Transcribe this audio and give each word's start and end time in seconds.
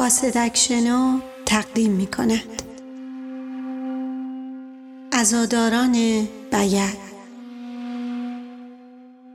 قاصدک 0.00 0.56
شنو 0.56 1.20
تقدیم 1.46 1.92
می 1.92 2.06
کند 2.06 2.62
ازاداران 5.12 5.92
بیت 6.50 6.96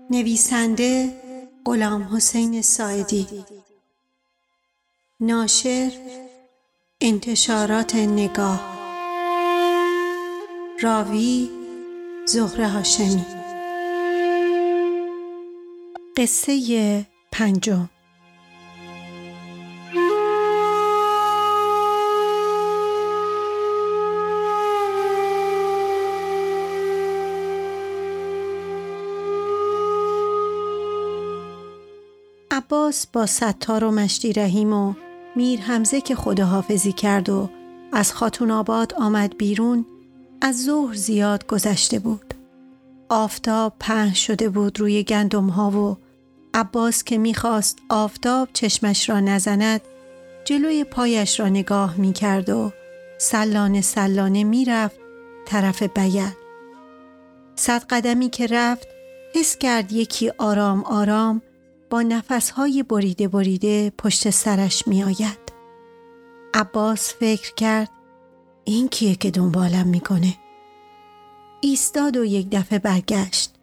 نویسنده 0.09 1.21
غلام 1.65 2.15
حسین 2.15 2.61
سایدی 2.61 3.27
ناشر 5.19 5.91
انتشارات 7.01 7.95
نگاه. 7.95 8.77
راوی 10.81 11.49
زهره 12.25 12.67
هاشمی. 12.67 13.25
قصه 16.17 17.05
پنجم. 17.31 17.89
عباس 32.85 33.07
با 33.07 33.25
ستار 33.25 33.83
و 33.83 33.91
مشتی 33.91 34.33
رحیم 34.33 34.73
و 34.73 34.93
میر 35.35 35.61
همزه 35.61 36.01
که 36.01 36.15
خداحافظی 36.15 36.91
کرد 36.91 37.29
و 37.29 37.49
از 37.91 38.13
خاتون 38.13 38.51
آباد 38.51 38.93
آمد 38.93 39.37
بیرون 39.37 39.85
از 40.41 40.63
ظهر 40.63 40.93
زیاد 40.93 41.47
گذشته 41.47 41.99
بود. 41.99 42.33
آفتاب 43.09 43.73
پهن 43.79 44.13
شده 44.13 44.49
بود 44.49 44.79
روی 44.79 45.03
گندم 45.03 45.47
ها 45.47 45.71
و 45.71 45.97
عباس 46.53 47.03
که 47.03 47.17
می‌خواست 47.17 47.79
آفتاب 47.89 48.49
چشمش 48.53 49.09
را 49.09 49.19
نزند 49.19 49.81
جلوی 50.43 50.83
پایش 50.83 51.39
را 51.39 51.49
نگاه 51.49 51.97
می‌کرد 51.97 52.49
و 52.49 52.71
سلانه 53.17 53.81
سلانه 53.81 54.43
می‌رفت 54.43 54.95
طرف 55.45 55.83
بیل. 55.83 56.29
صد 57.55 57.83
قدمی 57.89 58.29
که 58.29 58.47
رفت 58.47 58.87
حس 59.35 59.57
کرد 59.57 59.91
یکی 59.91 60.31
آرام 60.37 60.83
آرام 60.83 61.41
با 61.89 62.01
نفسهای 62.01 62.83
بریده 62.83 63.27
بریده 63.27 63.89
پشت 63.97 64.29
سرش 64.29 64.87
می 64.87 65.03
آید. 65.03 65.39
عباس 66.53 67.13
فکر 67.13 67.53
کرد 67.53 67.89
این 68.63 68.87
کیه 68.87 69.15
که 69.15 69.31
دنبالم 69.31 69.87
می‌کنه؟ 69.87 70.37
ایستاد 71.61 72.17
و 72.17 72.25
یک 72.25 72.47
دفعه 72.51 72.79
برگشت. 72.79 73.55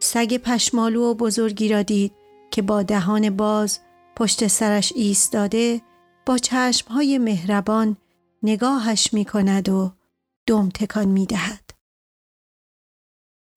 سگ 0.00 0.36
پشمالو 0.36 1.10
و 1.10 1.14
بزرگی 1.14 1.68
را 1.68 1.82
دید 1.82 2.12
که 2.50 2.62
با 2.62 2.82
دهان 2.82 3.30
باز 3.30 3.78
پشت 4.16 4.46
سرش 4.46 4.92
ایستاده 4.96 5.80
با 6.26 6.38
چشمهای 6.38 7.18
مهربان 7.18 7.96
نگاهش 8.42 9.12
می 9.12 9.24
کند 9.24 9.68
و 9.68 9.92
دم 10.46 10.68
تکان 10.68 11.08
می 11.08 11.26
دهد. 11.26 11.70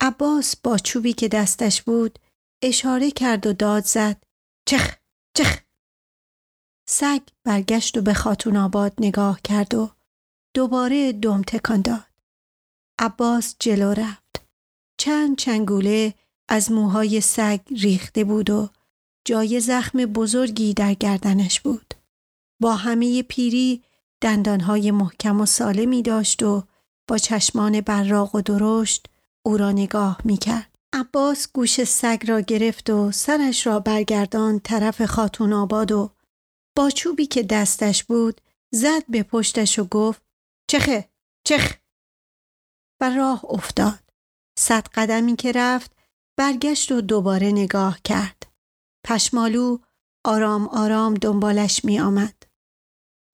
عباس 0.02 0.56
با 0.56 0.78
چوبی 0.78 1.14
که 1.14 1.28
دستش 1.28 1.82
بود 1.82 2.20
اشاره 2.62 3.12
کرد 3.12 3.48
و 3.48 3.54
داد 3.54 3.86
زد. 3.86 4.24
چخ 4.66 4.96
چخ. 5.38 5.60
سگ 6.90 7.22
برگشت 7.44 7.98
و 7.98 8.02
به 8.02 8.14
خاتون 8.14 8.58
آباد 8.58 8.94
نگاه 9.00 9.42
کرد 9.44 9.74
و 9.74 9.90
دوباره 10.54 11.12
دم 11.12 11.42
تکان 11.42 11.82
داد. 11.82 12.08
عباس 13.00 13.56
جلو 13.60 13.94
رفت. 13.94 14.46
چند 15.00 15.38
چنگوله 15.38 16.14
از 16.50 16.72
موهای 16.72 17.22
سگ 17.22 17.60
ریخته 17.82 18.24
بود 18.24 18.50
و 18.50 18.70
جای 19.26 19.60
زخم 19.60 20.06
بزرگی 20.06 20.74
در 20.74 20.94
گردنش 20.94 21.60
بود. 21.60 21.94
با 22.62 22.76
همه 22.76 23.24
پیری 23.24 23.84
دندانهای 24.22 24.92
محکم 24.92 25.42
و 25.42 25.46
سالمی 25.46 26.02
داشت 26.02 26.44
و 26.44 26.64
با 27.08 27.18
چشمان 27.18 27.82
براق 27.82 28.36
و 28.36 28.42
درشت 28.42 29.06
او 29.46 29.58
را 29.58 29.72
نگاه 29.72 30.22
می 30.24 30.38
کرد. 30.38 30.71
عباس 30.94 31.48
گوش 31.54 31.84
سگ 31.84 32.24
را 32.28 32.42
گرفت 32.42 32.90
و 32.90 33.12
سرش 33.12 33.68
را 33.68 33.80
برگردان 33.80 34.60
طرف 34.60 35.06
خاتون 35.06 35.54
آباد 35.54 35.92
و 35.92 36.16
با 36.78 36.90
چوبی 36.90 37.26
که 37.26 37.44
دستش 37.44 38.04
بود 38.04 38.42
زد 38.74 39.06
به 39.10 39.24
پشتش 39.24 39.80
و 39.80 39.86
گفت 39.86 40.22
چخه 40.72 41.10
چخ! 41.48 41.74
و 43.02 43.10
راه 43.10 43.46
افتاد. 43.46 44.04
صد 44.60 44.88
قدمی 44.88 45.36
که 45.36 45.52
رفت 45.52 45.92
برگشت 46.38 46.92
و 46.92 47.02
دوباره 47.02 47.52
نگاه 47.52 48.00
کرد. 48.04 48.52
پشمالو 49.06 49.78
آرام 50.26 50.68
آرام 50.68 51.14
دنبالش 51.14 51.86
می 51.86 52.00
آمد 52.00 52.44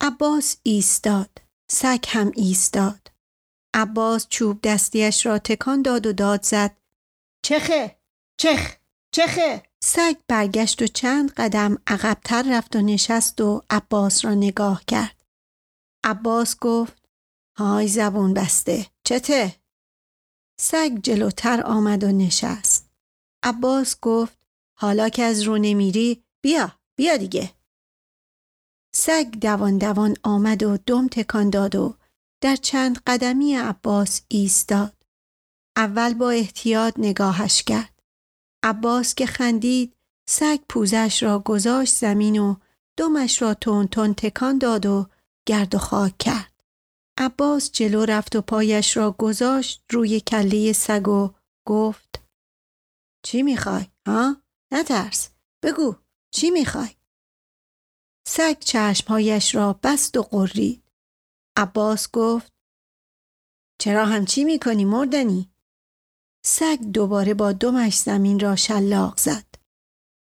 عباس 0.02 0.58
ایستاد. 0.64 1.42
سگ 1.72 2.06
هم 2.08 2.32
ایستاد. 2.36 3.12
عباس 3.74 4.28
چوب 4.30 4.62
دستیش 4.62 5.26
را 5.26 5.40
تکان 5.40 5.82
داد 5.82 6.06
و 6.08 6.14
داد 6.14 6.44
زد. 6.44 6.78
چخه 7.48 8.00
چخ 8.40 8.76
چخه. 9.12 9.64
سگ 9.84 10.16
برگشت 10.28 10.82
و 10.82 10.88
چند 10.88 11.32
قدم 11.32 11.78
عقبتر 11.88 12.58
رفت 12.58 12.76
و 12.76 12.82
نشست 12.82 13.42
و 13.42 13.62
عباس 13.70 14.26
را 14.26 14.34
نگاه 14.34 14.86
کرد. 14.86 15.26
عباس 16.04 16.58
گفت 16.60 17.10
های 17.58 17.88
زبون 17.88 18.34
بسته 18.34 18.86
چته؟ 19.04 19.56
سگ 20.60 21.00
جلوتر 21.04 21.64
آمد 21.66 22.04
و 22.04 22.12
نشست. 22.12 22.90
عباس 23.44 24.00
گفت 24.02 24.38
حالا 24.78 25.10
که 25.10 25.24
از 25.24 25.42
رو 25.42 25.58
نمیری 25.58 26.24
بیا 26.44 26.80
بیا 26.98 27.18
دیگه. 27.18 27.54
سگ 28.96 29.28
دوان 29.42 29.78
دوان 29.78 30.16
آمد 30.24 30.64
و 30.64 30.78
دم 30.78 31.08
تکان 31.08 31.50
داد 31.50 31.76
و 31.76 31.98
در 32.44 32.56
چند 32.56 33.00
قدمی 33.08 33.56
عباس 33.56 34.22
ایستاد. 34.28 34.97
اول 35.78 36.14
با 36.14 36.30
احتیاط 36.30 36.94
نگاهش 36.98 37.64
کرد. 37.64 38.02
عباس 38.64 39.16
که 39.16 39.26
خندید 39.26 39.94
سگ 40.30 40.60
پوزش 40.70 41.24
را 41.24 41.40
گذاشت 41.40 41.96
زمین 41.96 42.40
و 42.40 42.56
دمش 42.98 43.42
را 43.42 43.54
تون 43.54 43.88
تون 43.88 44.14
تکان 44.14 44.58
داد 44.58 44.86
و 44.86 45.10
گرد 45.48 45.76
و 45.76 45.78
خاک 45.78 46.18
کرد. 46.18 46.54
عباس 47.18 47.72
جلو 47.72 48.06
رفت 48.06 48.36
و 48.36 48.42
پایش 48.42 48.98
را 48.98 49.12
گذاشت 49.12 49.84
روی 49.92 50.20
کله 50.20 50.74
سگ 50.74 51.08
و 51.08 51.34
گفت 51.68 52.24
چی 53.26 53.44
می‌خوای؟ 53.44 53.86
ها؟ 54.08 54.42
نترس. 54.72 55.30
بگو 55.64 55.96
چی 56.32 56.52
می‌خوای؟ 56.52 56.90
سگ 58.28 58.60
چشمهایش 58.60 59.56
را 59.56 59.80
بست 59.84 60.18
و 60.18 60.22
قرید. 60.22 60.84
عباس 61.58 62.12
گفت 62.12 62.52
چرا 63.82 64.06
همچی 64.06 64.44
می‌کنی 64.44 64.86
مردنی؟ 64.86 65.52
سگ 66.50 66.80
دوباره 66.94 67.34
با 67.34 67.52
دمش 67.52 67.98
زمین 67.98 68.40
را 68.40 68.56
شلاق 68.56 69.18
زد. 69.18 69.46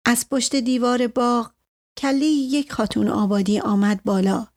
از 0.05 0.29
پشت 0.29 0.55
دیوار 0.55 1.07
باغ 1.07 1.51
کلی 1.97 2.25
یک 2.25 2.71
خاتون 2.71 3.07
آبادی 3.07 3.59
آمد 3.59 4.03
بالا. 4.03 4.47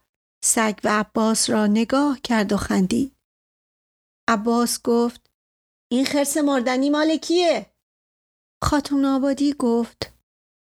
سگ 0.44 0.78
و 0.84 1.00
عباس 1.00 1.50
را 1.50 1.66
نگاه 1.66 2.20
کرد 2.20 2.52
و 2.52 2.56
خندید. 2.56 3.16
عباس 4.28 4.82
گفت 4.82 5.30
این 5.90 6.04
خرس 6.04 6.36
مردنی 6.36 6.90
مال 6.90 7.16
کیه؟ 7.16 7.74
خاتون 8.64 9.04
آبادی 9.04 9.52
گفت 9.52 10.12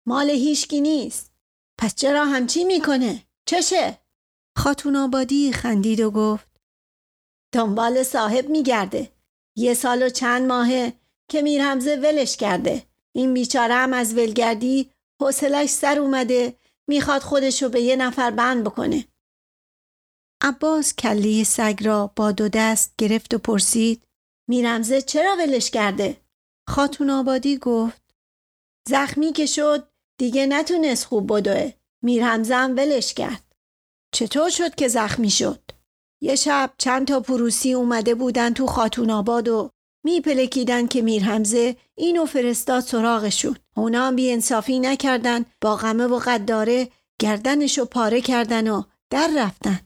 مال 0.08 0.30
هیشکی 0.30 0.82
نیست. 0.82 1.32
پس 1.80 1.96
چرا 1.96 2.26
همچی 2.26 2.64
می‌کنه؟ 2.64 3.24
چشه؟ 3.46 3.98
خاتون 4.58 4.96
آبادی 4.96 5.52
خندید 5.52 6.00
و 6.00 6.12
گفت 6.12 6.48
دنبال 7.54 8.04
صاحب 8.04 8.50
میگرده. 8.50 9.17
یه 9.58 9.74
سال 9.74 10.04
و 10.04 10.10
چند 10.10 10.48
ماهه 10.48 10.94
که 11.30 11.42
میر 11.42 11.62
همزه 11.62 11.96
ولش 11.96 12.38
کرده 12.38 12.84
این 13.16 13.34
بیچاره 13.34 13.74
هم 13.74 13.94
از 13.94 14.14
ولگردی 14.14 14.92
حوصلش 15.22 15.70
سر 15.70 16.00
اومده 16.00 16.58
می‌خواد 16.88 17.22
خودشو 17.22 17.70
به 17.70 17.82
یه 17.82 17.96
نفر 17.96 18.32
بند 18.32 18.64
بکنه 18.64 19.06
عباس 20.42 20.96
کلی 20.96 21.44
سگ 21.44 21.80
را 21.82 22.12
با 22.16 22.32
دو 22.32 22.50
دست 22.50 22.94
گرفت 22.98 23.34
و 23.34 23.38
پرسید 23.38 24.04
میرمزه 24.50 25.02
چرا 25.02 25.36
ولش 25.36 25.72
کرده؟ 25.72 26.18
خاتون 26.70 27.10
آبادی 27.10 27.58
گفت 27.58 28.02
زخمی 28.90 29.34
که 29.34 29.46
شد 29.46 29.88
دیگه 30.20 30.46
نتونست 30.46 31.06
خوب 31.06 31.38
بدوه 31.38 31.72
میرمزه 32.04 32.56
هم 32.56 32.72
ولش 32.72 33.14
کرد 33.14 33.56
چطور 34.14 34.50
شد 34.50 34.76
که 34.76 34.88
زخمی 34.88 35.30
شد؟ 35.30 35.67
یه 36.22 36.36
شب 36.36 36.74
چند 36.78 37.08
تا 37.08 37.20
پروسی 37.20 37.74
اومده 37.74 38.16
بودن 38.16 38.54
تو 38.54 38.68
خاتون 38.68 39.12
آباد 39.12 39.48
و 39.48 39.70
میپلکیدن 40.04 40.88
که 40.88 41.02
میر 41.02 41.24
همزه 41.24 41.78
اینو 41.96 42.26
فرستاد 42.26 42.84
سراغشون. 42.84 43.58
اونا 43.76 44.08
هم 44.08 44.16
بی 44.16 44.32
انصافی 44.32 44.80
نکردن 44.80 45.46
با 45.62 45.76
غمه 45.76 46.08
و 46.08 46.20
قداره 46.26 46.92
گردنشو 47.20 47.86
پاره 47.86 48.22
کردن 48.22 48.68
و 48.68 48.84
در 49.10 49.30
رفتن. 49.38 49.80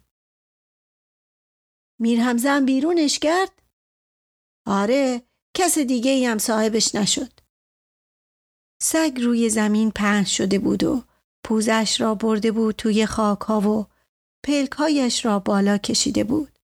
میر 2.00 2.20
همزه 2.20 2.50
هم 2.50 2.66
بیرونش 2.66 3.20
کرد؟ 3.20 3.62
آره 4.66 5.22
کس 5.54 5.78
دیگه 5.78 6.12
ای 6.12 6.26
هم 6.26 6.38
صاحبش 6.38 6.96
نشد. 6.96 7.32
سگ 8.82 9.20
روی 9.22 9.50
زمین 9.50 9.92
پهن 9.92 10.24
شده 10.24 10.60
بود 10.60 10.84
و 10.84 11.04
پوزش 11.44 12.02
را 12.02 12.16
برده 12.16 12.52
بود 12.52 12.76
توی 12.76 13.06
خاک 13.06 13.40
ها 13.40 13.62
و 13.62 13.86
پلکایش 14.44 15.26
را 15.26 15.40
بالا 15.40 15.78
کشیده 15.78 16.24
بود. 16.24 16.60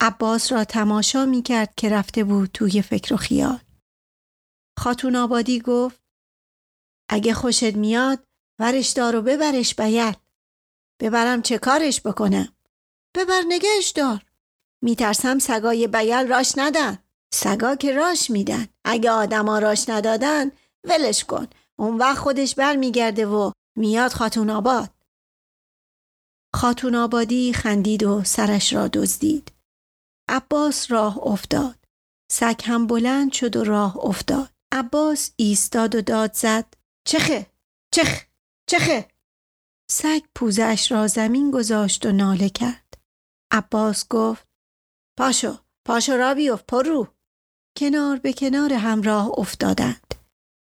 عباس 0.00 0.52
را 0.52 0.64
تماشا 0.64 1.24
می 1.24 1.42
کرد 1.42 1.74
که 1.74 1.88
رفته 1.88 2.24
بود 2.24 2.50
توی 2.54 2.82
فکر 2.82 3.14
و 3.14 3.16
خیال. 3.16 3.58
خاتون 4.78 5.16
آبادی 5.16 5.60
گفت 5.60 6.02
اگه 7.08 7.34
خوشت 7.34 7.76
میاد 7.76 8.26
ورش 8.60 8.90
دار 8.90 9.16
و 9.16 9.22
ببرش 9.22 9.74
بیل. 9.74 10.12
ببرم 11.00 11.42
چه 11.42 11.58
کارش 11.58 12.00
بکنم؟ 12.00 12.48
ببر 13.16 13.42
نگهش 13.48 13.90
دار. 13.90 14.24
میترسم 14.82 15.38
سگای 15.38 15.86
بیل 15.86 16.28
راش 16.28 16.52
ندن. 16.56 16.98
سگا 17.34 17.76
که 17.76 17.92
راش 17.92 18.30
میدن. 18.30 18.68
اگه 18.84 19.10
آدما 19.10 19.58
راش 19.58 19.88
ندادن 19.88 20.50
ولش 20.84 21.24
کن. 21.24 21.46
اون 21.76 21.98
وقت 21.98 22.18
خودش 22.18 22.54
برمیگرده 22.54 23.26
و 23.26 23.52
میاد 23.76 24.12
خاتون 24.12 24.50
آباد. 24.50 24.90
خاتون 26.56 26.94
آبادی 26.94 27.52
خندید 27.52 28.02
و 28.02 28.24
سرش 28.24 28.72
را 28.72 28.88
دزدید. 28.88 29.52
عباس 30.28 30.90
راه 30.90 31.18
افتاد. 31.18 31.78
سگ 32.32 32.60
هم 32.64 32.86
بلند 32.86 33.32
شد 33.32 33.56
و 33.56 33.64
راه 33.64 33.96
افتاد. 33.96 34.50
عباس 34.72 35.32
ایستاد 35.36 35.94
و 35.94 36.00
داد 36.00 36.34
زد. 36.34 36.74
چخه؟ 37.06 37.46
چخ؟ 37.94 38.24
چخه؟ 38.70 39.08
سگ 39.90 40.22
پوزش 40.34 40.92
را 40.92 41.06
زمین 41.06 41.50
گذاشت 41.50 42.06
و 42.06 42.12
ناله 42.12 42.48
کرد. 42.48 42.94
عباس 43.52 44.08
گفت 44.08 44.46
پاشو 45.18 45.58
پاشو 45.86 46.12
را 46.12 46.34
بیفت 46.34 46.66
پرو 46.66 47.08
کنار 47.78 48.18
به 48.18 48.32
کنار 48.32 48.72
همراه 48.72 49.30
افتادند. 49.38 50.14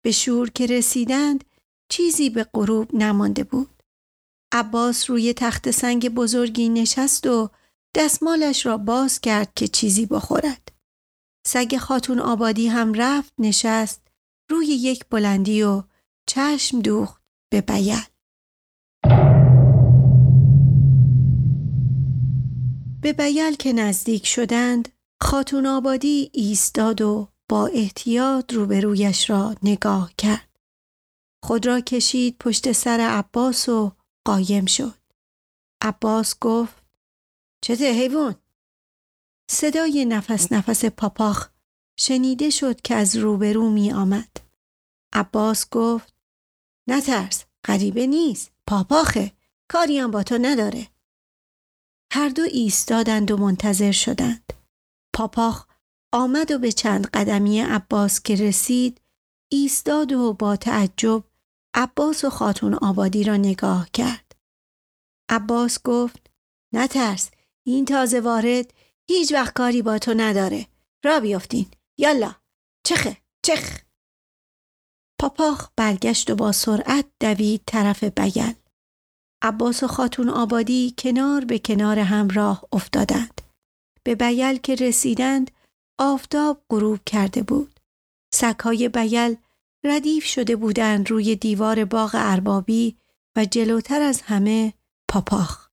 به 0.04 0.12
شور 0.12 0.50
که 0.50 0.66
رسیدند 0.66 1.44
چیزی 1.92 2.30
به 2.30 2.44
غروب 2.54 2.96
نمانده 2.96 3.44
بود. 3.44 3.71
عباس 4.52 5.10
روی 5.10 5.34
تخت 5.34 5.72
سنگ 5.72 6.10
بزرگی 6.10 6.70
نشست 6.70 7.28
و 7.28 7.50
دستمالش 7.96 8.66
را 8.66 8.78
باز 8.78 9.20
کرد 9.20 9.54
که 9.56 9.68
چیزی 9.68 10.06
بخورد. 10.06 10.72
سگ 11.48 11.78
خاتون 11.78 12.20
آبادی 12.20 12.68
هم 12.68 12.94
رفت 12.94 13.34
نشست 13.38 14.02
روی 14.50 14.68
یک 14.68 15.06
بلندی 15.10 15.64
و 15.64 15.84
چشم 16.30 16.80
دوخت 16.80 17.22
به 17.52 17.62
بیل. 17.62 18.02
به 23.02 23.14
بیل 23.14 23.56
که 23.56 23.74
نزدیک 23.74 24.26
شدند 24.26 24.90
خاتون 25.22 25.66
آبادی 25.66 26.32
ایستاد 26.34 27.02
و 27.02 27.28
با 27.50 27.68
احتیاط 27.68 28.54
روبرویش 28.54 29.30
را 29.30 29.56
نگاه 29.64 30.12
کرد. 30.18 30.50
خود 31.44 31.66
را 31.66 31.80
کشید 31.80 32.38
پشت 32.40 32.72
سر 32.72 33.00
عباس 33.00 33.70
و 33.70 33.92
قایم 34.26 34.66
شد. 34.66 34.98
عباس 35.82 36.40
گفت 36.40 36.86
چته 37.64 37.92
حیوان؟ 37.92 38.36
صدای 39.50 40.06
نفس 40.06 40.52
نفس 40.52 40.86
پاپاخ 40.86 41.50
شنیده 42.00 42.50
شد 42.50 42.82
که 42.82 42.96
از 42.96 43.16
روبرو 43.16 43.70
می 43.70 43.92
آمد. 43.92 44.38
عباس 45.14 45.70
گفت 45.70 46.16
نترس 46.90 47.46
غریبه 47.66 48.08
نیست 48.08 48.52
پاپاخه 48.68 49.32
کاری 49.72 50.00
هم 50.00 50.12
با 50.12 50.24
تو 50.24 50.38
نداره. 50.42 50.88
هر 52.14 52.30
دو 52.30 52.42
ایستادند 52.42 53.32
و 53.32 53.38
منتظر 53.38 53.92
شدند. 53.92 54.54
پاپاخ 55.16 55.68
آمد 56.14 56.52
و 56.52 56.60
به 56.60 56.72
چند 56.72 57.08
قدمی 57.08 57.62
عباس 57.62 58.22
که 58.22 58.36
رسید 58.36 59.02
ایستاد 59.52 60.12
و 60.12 60.34
با 60.34 60.56
تعجب 60.56 61.24
عباس 61.74 62.24
و 62.24 62.30
خاتون 62.30 62.74
آبادی 62.74 63.24
را 63.24 63.38
نگاه 63.38 63.90
کرد. 63.94 64.36
عباس 65.30 65.84
گفت 65.84 66.32
نترس 66.74 67.32
این 67.68 67.86
تازه 67.86 68.20
وارد 68.20 68.74
هیچ 69.10 69.34
وقت 69.34 69.54
کاری 69.54 69.82
با 69.82 70.00
تو 70.00 70.14
نداره. 70.14 70.68
را 71.06 71.20
بیافتین. 71.20 71.72
یالا. 72.00 72.36
چخه. 72.86 73.18
چخ. 73.46 73.82
پاپاخ 75.20 75.70
برگشت 75.76 76.30
و 76.30 76.36
با 76.36 76.52
سرعت 76.52 77.06
دوید 77.20 77.62
طرف 77.66 78.04
بیل. 78.04 78.54
عباس 79.42 79.84
و 79.84 79.88
خاتون 79.88 80.30
آبادی 80.30 80.96
کنار 80.98 81.46
به 81.46 81.60
کنار 81.60 82.00
هم 82.00 82.30
راه 82.30 82.66
افتادند. 82.72 83.42
به 84.04 84.16
بیل 84.16 84.58
که 84.58 84.76
رسیدند 84.76 85.52
آفتاب 86.00 86.66
غروب 86.70 87.00
کرده 87.06 87.44
بود. 87.44 87.80
سگهای 88.34 88.90
بیل 88.90 89.38
ردیف 89.84 90.26
شده 90.26 90.56
بودند 90.56 91.12
روی 91.12 91.36
دیوار 91.36 91.86
باغ 91.86 92.12
اربابی 92.14 92.98
و 93.38 93.46
جلوتر 93.46 94.02
از 94.02 94.22
همه 94.22 94.74
پاپاخ. 95.10 95.70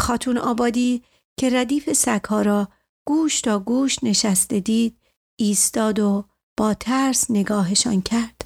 خاتون 0.00 0.38
آبادی 0.38 1.04
که 1.38 1.50
ردیف 1.50 1.92
سگها 1.92 2.42
را 2.42 2.68
گوش 3.06 3.40
تا 3.40 3.58
گوش 3.58 4.04
نشسته 4.04 4.60
دید 4.60 5.00
ایستاد 5.38 5.98
و 5.98 6.28
با 6.56 6.74
ترس 6.74 7.30
نگاهشان 7.30 8.02
کرد. 8.02 8.44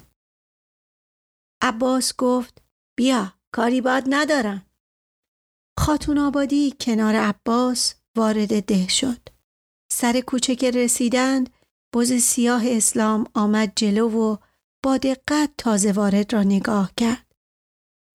عباس 1.61 2.15
گفت 2.17 2.61
بیا 2.97 3.33
کاری 3.51 3.81
باد 3.81 4.03
ندارم. 4.09 4.65
خاتون 5.79 6.17
آبادی 6.17 6.75
کنار 6.81 7.15
عباس 7.15 7.95
وارد 8.17 8.65
ده 8.65 8.87
شد. 8.87 9.29
سر 9.91 10.21
کوچه 10.21 10.55
که 10.55 10.71
رسیدند 10.71 11.49
بز 11.95 12.13
سیاه 12.13 12.63
اسلام 12.65 13.27
آمد 13.33 13.73
جلو 13.75 14.09
و 14.09 14.37
با 14.83 14.97
دقت 14.97 15.49
تازه 15.57 15.91
وارد 15.91 16.33
را 16.33 16.43
نگاه 16.43 16.91
کرد. 16.97 17.25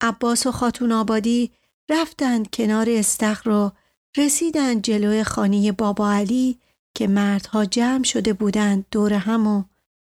عباس 0.01 0.47
و 0.47 0.53
خاتون 0.53 0.93
آبادی 0.93 1.53
رفتند 1.91 2.51
کنار 2.51 2.87
استخر 2.91 3.51
و 3.51 3.73
رسیدند 4.17 4.83
جلو 4.83 5.25
خانه 5.25 5.73
بابا 5.73 6.13
علی 6.13 6.61
که 6.97 7.07
مردها 7.07 7.65
جمع 7.65 8.05
شده 8.05 8.33
بودند 8.33 8.87
دور 8.91 9.13
هم 9.13 9.47
و 9.47 9.65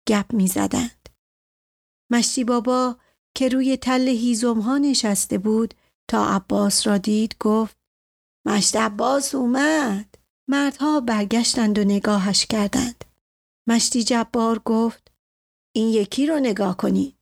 گپ 0.08 0.32
می 0.32 0.46
زدند. 0.46 1.08
مشتی 2.10 2.44
بابا 2.44 2.96
که 3.34 3.48
روی 3.48 3.76
تل 3.76 4.08
هیزم 4.08 4.60
ها 4.60 4.78
نشسته 4.78 5.38
بود 5.38 5.74
تا 6.08 6.28
عباس 6.28 6.86
را 6.86 6.98
دید 6.98 7.36
گفت 7.40 7.76
مشت 8.46 8.76
عباس 8.76 9.34
اومد. 9.34 10.14
مردها 10.48 11.00
برگشتند 11.00 11.78
و 11.78 11.84
نگاهش 11.84 12.46
کردند. 12.46 13.04
مشتی 13.68 14.04
جبار 14.04 14.58
گفت 14.58 15.05
این 15.76 15.88
یکی 15.88 16.26
رو 16.26 16.40
نگاه 16.40 16.76
کنید. 16.76 17.18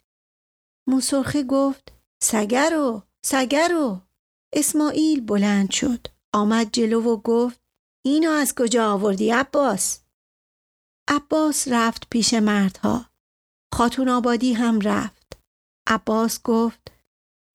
موسرخه 0.89 1.43
گفت 1.43 1.93
سگرو 2.23 3.03
سگرو 3.27 4.01
اسماعیل 4.53 5.21
بلند 5.21 5.71
شد. 5.71 6.07
آمد 6.35 6.73
جلو 6.73 7.03
و 7.03 7.17
گفت 7.17 7.61
اینو 8.05 8.31
از 8.31 8.55
کجا 8.55 8.93
آوردی 8.93 9.31
عباس؟ 9.31 10.01
عباس 11.09 11.69
رفت 11.69 12.11
پیش 12.11 12.35
مردها. 12.35 13.11
خاتون 13.75 14.09
آبادی 14.09 14.53
هم 14.53 14.81
رفت. 14.81 15.39
عباس 15.87 16.43
گفت 16.43 16.93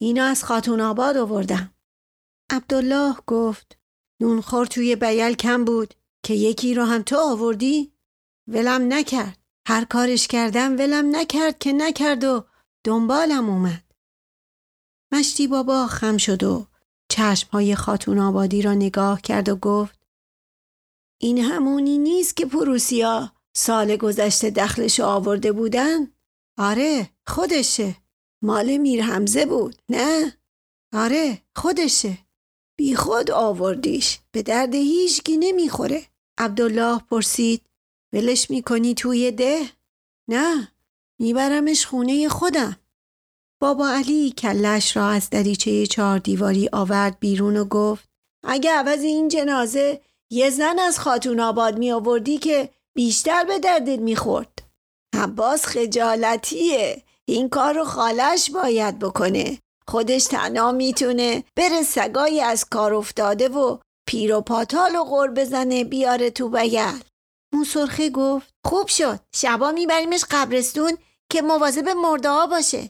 اینو 0.02 0.24
از 0.24 0.44
خاتون 0.44 0.82
آباد 0.82 1.18
آوردم. 1.18 1.74
عبدالله 2.52 3.16
گفت 3.28 3.80
نونخور 4.22 4.66
توی 4.66 4.96
بیل 4.96 5.34
کم 5.34 5.66
بود 5.66 5.94
که 6.26 6.34
یکی 6.34 6.74
رو 6.74 6.84
هم 6.84 7.02
تو 7.02 7.18
آوردی؟ 7.18 7.94
ولم 8.48 8.94
نکرد. 8.94 9.39
هر 9.70 9.86
کارش 9.86 10.28
کردم 10.28 10.74
ولم 10.74 11.16
نکرد 11.16 11.60
که 11.60 11.74
نکرد 11.74 12.24
و 12.24 12.46
دنبالم 12.84 13.50
اومد. 13.50 13.84
مشتی 15.14 15.48
بابا 15.48 15.88
خم 15.88 16.18
شد 16.18 16.44
و 16.44 16.68
چشمهای 17.12 17.76
خاتون 17.76 18.20
آبادی 18.20 18.62
را 18.62 18.74
نگاه 18.74 19.22
کرد 19.22 19.50
و 19.50 19.56
گفت 19.56 20.00
این 21.22 21.38
همونی 21.38 21.98
نیست 21.98 22.38
که 22.38 22.46
پروسیا 22.46 23.32
سال 23.56 23.96
گذشته 23.96 24.50
دخلش 24.50 25.00
آورده 25.00 25.52
بودن؟ 25.52 26.14
آره 26.58 27.10
خودشه 27.28 27.96
مال 28.44 28.78
میر 28.78 29.04
حمزه 29.04 29.46
بود 29.46 29.76
نه؟ 29.90 30.38
آره 30.94 31.42
خودشه 31.56 32.18
بی 32.78 32.96
خود 32.96 33.32
آوردیش 33.32 34.20
به 34.32 34.42
درد 34.42 34.76
هیچکی 34.76 35.38
نمی‌خوره 35.38 36.06
عبدالله 36.38 37.00
پرسید 37.00 37.69
ولش 38.14 38.50
می‌کنی 38.50 38.94
توی 38.94 39.32
ده؟ 39.32 39.70
نه 40.28 40.72
میبرمش 41.20 41.86
خونه 41.86 42.30
خودم 42.30 42.76
بابا 43.62 43.90
علی 43.90 44.32
کلش 44.32 44.98
را 44.98 45.10
از 45.10 45.30
دریچه 45.30 45.88
چهار 45.88 46.20
دیواری 46.20 46.70
آورد 46.74 47.20
بیرون 47.20 47.58
و 47.58 47.66
گفت 47.66 48.10
اگه 48.44 48.72
عوض 48.72 49.04
این 49.04 49.28
جنازه 49.28 50.02
یه 50.32 50.50
زن 50.50 50.80
از 50.80 51.00
خاتون 51.00 51.40
آباد 51.40 51.78
می 51.78 51.92
آوردی 51.92 52.38
که 52.38 52.70
بیشتر 52.96 53.44
به 53.44 53.60
دردت 53.60 54.00
می‌خورد. 54.00 54.62
عباس 55.14 55.66
خجالتیه. 55.66 57.04
این 57.26 57.50
کار 57.50 57.74
رو 57.74 57.84
خالش 57.84 58.52
باید 58.52 59.00
بکنه. 59.00 59.60
خودش 59.88 60.24
تنها 60.24 60.72
می‌تونه 60.72 61.44
بره 61.56 61.84
سگای 61.84 62.42
از 62.42 62.66
کار 62.66 62.94
افتاده 62.94 63.50
و 63.50 63.78
پیر 64.08 64.36
و 64.36 64.42
پاتال 64.42 64.96
و 64.96 65.04
غور 65.04 65.32
بزنه 65.32 65.84
بیاره 65.84 66.30
تو 66.30 66.50
بیل. 66.50 67.04
موسرخه 67.54 68.10
گفت 68.10 68.54
خوب 68.66 68.88
شد. 68.88 69.20
شبا 69.36 69.72
میبریمش 69.72 70.26
قبرستون 70.32 70.98
که 71.32 71.42
مواظب 71.42 71.90
مرده 71.90 72.30
ها 72.30 72.48
باشه. 72.48 72.90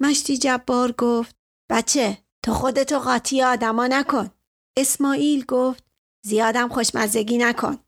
مشتی 0.00 0.38
جبار 0.38 0.92
گفت 0.92 1.36
بچه 1.70 2.18
تو 2.44 2.54
خودتو 2.54 2.98
قاطی 2.98 3.42
آدما 3.42 3.86
نکن. 3.86 4.30
اسماعیل 4.76 5.44
گفت 5.44 5.84
زیادم 6.24 6.68
خوشمزگی 6.68 7.38
نکن. 7.38 7.78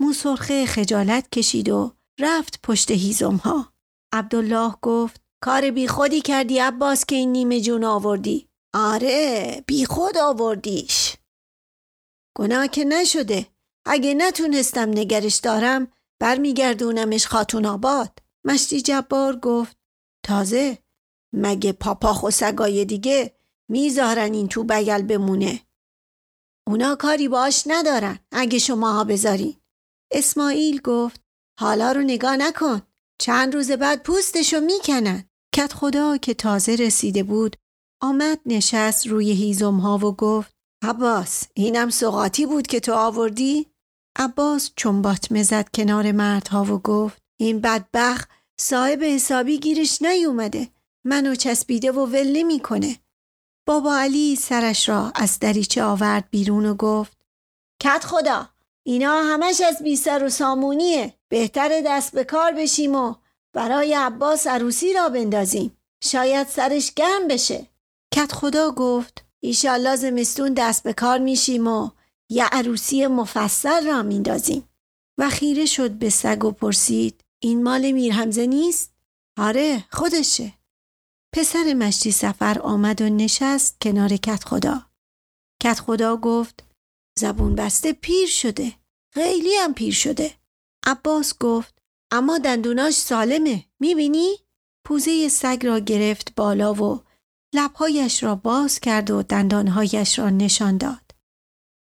موسرخه 0.00 0.66
خجالت 0.66 1.30
کشید 1.30 1.68
و 1.68 1.92
رفت 2.20 2.60
پشت 2.62 2.90
هیزم 2.90 3.36
ها. 3.36 3.72
عبدالله 4.12 4.74
گفت 4.82 5.20
کار 5.44 5.70
بی 5.70 5.88
خودی 5.88 6.20
کردی 6.20 6.58
عباس 6.58 7.04
که 7.04 7.16
این 7.16 7.32
نیمه 7.32 7.60
جون 7.60 7.84
آوردی. 7.84 8.48
آره 8.74 9.64
بی 9.66 9.84
خود 9.84 10.18
آوردیش. 10.18 11.16
گناه 12.38 12.68
که 12.68 12.84
نشده. 12.84 13.46
اگه 13.84 14.14
نتونستم 14.14 14.88
نگرش 14.88 15.36
دارم 15.36 15.92
برمیگردونمش 16.20 17.26
خاتون 17.26 17.66
آباد. 17.66 18.18
مشتی 18.44 18.80
جبار 18.80 19.36
گفت 19.36 19.76
تازه 20.24 20.78
مگه 21.34 21.72
پاپاخ 21.72 22.22
و 22.22 22.30
سگای 22.30 22.84
دیگه 22.84 23.36
می‌ذارن 23.68 24.34
این 24.34 24.48
تو 24.48 24.64
بگل 24.64 25.02
بمونه. 25.02 25.60
اونا 26.66 26.94
کاری 26.94 27.28
باش 27.28 27.64
ندارن 27.66 28.18
اگه 28.32 28.58
شماها 28.58 29.04
بذارین. 29.04 29.56
اسماعیل 30.10 30.80
گفت 30.80 31.20
حالا 31.60 31.92
رو 31.92 32.00
نگاه 32.00 32.36
نکن. 32.36 32.82
چند 33.20 33.54
روز 33.54 33.70
بعد 33.70 34.02
پوستشو 34.02 34.60
می‌کنن. 34.60 35.24
کت 35.54 35.72
خدا 35.72 36.16
که 36.16 36.34
تازه 36.34 36.74
رسیده 36.74 37.22
بود 37.22 37.56
آمد 38.02 38.40
نشست 38.46 39.06
روی 39.06 39.32
هیزم 39.32 39.76
ها 39.76 39.98
و 39.98 40.16
گفت 40.16 40.59
عباس 40.82 41.44
اینم 41.54 41.90
سقاطی 41.90 42.46
بود 42.46 42.66
که 42.66 42.80
تو 42.80 42.94
آوردی؟ 42.94 43.66
عباس 44.16 44.70
چنبات 44.76 45.32
مزد 45.32 45.68
کنار 45.74 46.12
مردها 46.12 46.64
و 46.64 46.78
گفت 46.78 47.22
این 47.36 47.60
بدبخ 47.60 48.26
صاحب 48.60 49.02
حسابی 49.02 49.58
گیرش 49.58 50.02
نیومده 50.02 50.68
منو 51.04 51.34
چسبیده 51.34 51.92
و 51.92 52.06
ول 52.06 52.32
نمی‌کنه. 52.32 52.96
بابا 53.66 53.96
علی 53.96 54.36
سرش 54.36 54.88
را 54.88 55.12
از 55.14 55.38
دریچه 55.38 55.82
آورد 55.82 56.30
بیرون 56.30 56.66
و 56.66 56.74
گفت 56.74 57.18
کت 57.82 58.04
خدا 58.04 58.48
اینا 58.82 59.22
همش 59.22 59.60
از 59.60 59.82
بی 59.82 59.96
سر 59.96 60.24
و 60.24 60.28
سامونیه 60.28 61.14
بهتر 61.28 61.82
دست 61.86 62.12
به 62.12 62.24
کار 62.24 62.52
بشیم 62.52 62.94
و 62.94 63.14
برای 63.52 63.94
عباس 63.94 64.46
عروسی 64.46 64.92
را 64.92 65.08
بندازیم 65.08 65.76
شاید 66.04 66.46
سرش 66.46 66.94
گرم 66.94 67.28
بشه 67.28 67.66
کت 68.14 68.32
خدا 68.32 68.70
گفت 68.70 69.29
ایشالله 69.42 69.96
زمستون 69.96 70.54
دست 70.54 70.82
به 70.82 70.92
کار 70.92 71.18
میشیم 71.18 71.66
و 71.66 71.90
یه 72.30 72.44
عروسی 72.44 73.06
مفصل 73.06 73.86
را 73.86 74.02
میندازیم 74.02 74.68
و 75.18 75.30
خیره 75.30 75.66
شد 75.66 75.90
به 75.90 76.10
سگ 76.10 76.44
و 76.44 76.50
پرسید 76.50 77.24
این 77.42 77.62
مال 77.62 77.90
میرهمزه 77.90 78.46
نیست؟ 78.46 78.92
آره 79.38 79.84
خودشه 79.92 80.52
پسر 81.34 81.74
مشتی 81.74 82.12
سفر 82.12 82.58
آمد 82.58 83.02
و 83.02 83.08
نشست 83.08 83.76
کنار 83.80 84.16
کت 84.16 84.44
خدا 84.44 84.86
کت 85.62 85.80
خدا 85.80 86.16
گفت 86.16 86.64
زبون 87.18 87.54
بسته 87.54 87.92
پیر 87.92 88.28
شده 88.28 88.72
خیلی 89.14 89.54
هم 89.54 89.74
پیر 89.74 89.94
شده 89.94 90.34
عباس 90.86 91.38
گفت 91.38 91.78
اما 92.10 92.38
دندوناش 92.38 92.94
سالمه 92.94 93.64
می‌بینی؟ 93.80 94.36
پوزه 94.84 95.28
سگ 95.28 95.66
را 95.66 95.78
گرفت 95.78 96.34
بالا 96.34 96.74
و 96.74 97.02
لبهایش 97.54 98.22
را 98.22 98.34
باز 98.34 98.80
کرد 98.80 99.10
و 99.10 99.22
دندانهایش 99.22 100.18
را 100.18 100.30
نشان 100.30 100.76
داد. 100.76 101.10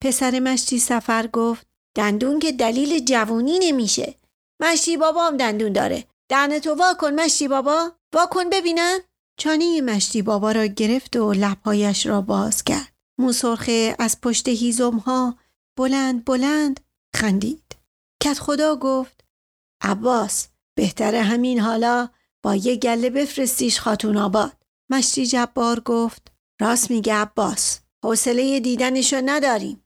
پسر 0.02 0.38
مشتی 0.38 0.78
سفر 0.78 1.26
گفت 1.26 1.66
دندون 1.96 2.38
که 2.38 2.52
دلیل 2.52 3.04
جوونی 3.04 3.58
نمیشه. 3.58 4.14
مشتی 4.61 4.96
بابا 4.96 5.26
هم 5.26 5.37
دندون 5.37 5.73
داره. 5.73 6.04
دهنتو 6.28 6.75
وا 6.75 6.94
کن 6.94 7.14
مشتی 7.14 7.49
بابا. 7.49 7.92
وا 8.14 8.26
کن 8.26 8.50
ببینن. 8.50 8.99
چانه 9.38 9.80
مشتی 9.80 10.23
بابا 10.23 10.52
را 10.52 10.66
گرفت 10.66 11.16
و 11.16 11.32
لبهایش 11.32 12.06
را 12.06 12.20
باز 12.20 12.64
کرد. 12.64 12.92
موسرخه 13.18 13.96
از 13.99 14.20
پشت 14.20 14.49
هیزم 14.49 14.96
ها 14.96 15.38
بلند 15.78 16.25
بلند 16.25 16.80
خندید. 17.16 17.76
کت 18.23 18.38
خدا 18.38 18.76
گفت 18.76 19.25
عباس 19.82 20.49
بهتره 20.76 21.23
همین 21.23 21.61
حالا 21.61 22.08
با 22.42 22.54
یه 22.54 22.76
گله 22.76 23.11
بفرستیش 23.11 23.80
خاتون 23.80 24.16
آباد. 24.16 24.63
مشتی 24.91 25.26
جبار 25.26 25.81
گفت. 25.81 26.33
راست 26.61 26.91
میگه 26.91 27.14
عباس. 27.14 27.81
حوصله 28.05 28.61
دیدنشو 28.61 29.21
نداریم. 29.25 29.85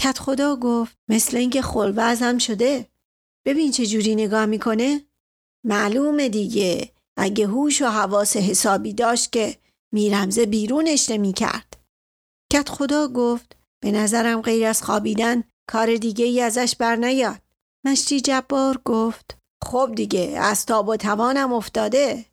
کت 0.00 0.18
خدا 0.18 0.56
گفت. 0.56 0.96
مثل 1.08 1.36
اینکه 1.36 1.62
خلوزم 1.62 2.38
شده. 2.38 2.88
ببین 3.46 3.70
چه 3.70 3.86
جوری 3.86 4.14
نگاه 4.14 4.46
می‌کنه. 4.46 5.06
معلومه 5.66 6.28
دیگه. 6.28 6.92
اگه 7.16 7.46
هوش 7.46 7.82
و 7.82 7.86
حواس 7.86 8.36
حسابی 8.36 8.92
داشت 8.92 9.32
که 9.32 9.56
میرمزه 9.92 10.46
بیرونش 10.46 11.10
نمی‌کرد. 11.10 11.76
کت 12.52 12.68
خدا 12.68 13.08
گفت. 13.08 13.56
به 13.82 13.90
نظرم 13.90 14.42
غیر 14.42 14.66
از 14.66 14.82
خوابیدن 14.82 15.44
کار 15.70 15.96
دیگه 15.96 16.24
ای 16.24 16.40
ازش 16.40 16.76
بر 16.78 16.96
نیاد 16.96 17.40
مشتی 17.86 18.20
جبار 18.20 18.80
گفت. 18.84 19.38
خب 19.64 19.92
دیگه 19.96 20.38
از 20.40 20.66
تاب 20.66 20.88
و 20.88 20.96
توانم 20.96 21.52
افتاده. 21.52 22.24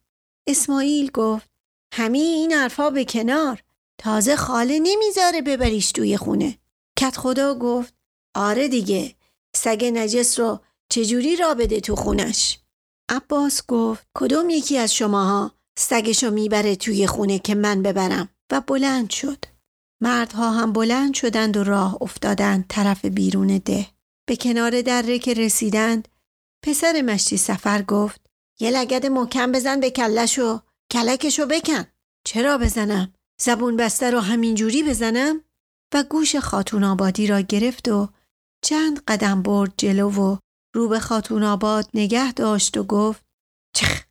اسماعیل 0.48 1.12
گفت. 1.12 1.49
همه 1.94 2.18
این 2.18 2.52
حرفا 2.52 2.90
به 2.90 3.06
کنار. 3.06 3.64
تازه 3.98 4.36
خاله 4.36 4.80
نمی‌ذاره 4.80 5.42
ببریش 5.42 5.92
توی 5.92 6.18
خونه. 6.18 6.58
کت 7.00 7.18
خدا 7.18 7.56
گفت 7.56 7.94
آره 8.36 8.68
دیگه 8.68 9.16
سگ 9.56 9.86
نجس 9.86 10.40
رو 10.40 10.60
چجوری 10.90 11.36
را 11.36 11.54
بده 11.54 11.80
تو 11.80 11.96
خونش؟ 11.96 12.60
عباس 13.10 13.66
گفت 13.68 14.08
کدوم 14.16 14.50
یکی 14.50 14.78
از 14.78 14.94
شماها 14.94 15.52
سگشو 15.78 16.32
می‌بره 16.32 16.76
توی 16.76 17.08
خونه 17.08 17.40
که 17.40 17.56
من 17.56 17.84
ببرم؟ 17.84 18.30
و 18.52 18.62
بلند 18.62 19.10
شد. 19.10 19.46
مردها 20.02 20.52
هم 20.52 20.74
بلند 20.74 21.14
شدند 21.14 21.58
و 21.58 21.64
راه 21.64 21.98
افتادند 22.02 22.66
طرف 22.70 23.06
بیرون 23.06 23.58
ده. 23.58 23.88
به 24.26 24.36
کنار 24.36 24.82
دره 24.82 25.20
که 25.20 25.34
رسیدند 25.34 26.08
پسر 26.66 27.02
مشتی 27.02 27.38
سفر 27.38 27.82
گفت 27.82 28.22
یه 28.60 28.72
لگد 28.72 29.06
محکم 29.06 29.52
بزن 29.52 29.80
به 29.80 29.90
کلش 29.92 30.40
و 30.40 30.60
کلکشو 30.92 31.46
بکن. 31.46 31.86
چرا 32.26 32.58
بزنم؟ 32.58 33.14
زبون 33.42 33.78
بسته 33.78 34.12
رو 34.12 34.20
همینجوری 34.20 34.84
بزنم؟ 34.84 35.44
و 35.94 36.04
گوش 36.04 36.36
خاتون 36.36 36.84
آبادی 36.84 37.28
را 37.28 37.42
گرفت 37.42 37.88
و 37.88 38.10
چند 38.64 39.04
قدم 39.08 39.42
برد 39.42 39.74
جلو 39.78 40.10
و 40.10 40.38
رو 40.76 40.88
به 40.88 41.00
خاتون 41.00 41.44
آباد 41.44 41.90
نگه 41.94 42.34
داشت 42.34 42.78
و 42.78 42.84
گفت 42.84 43.26
چخ 43.76 44.04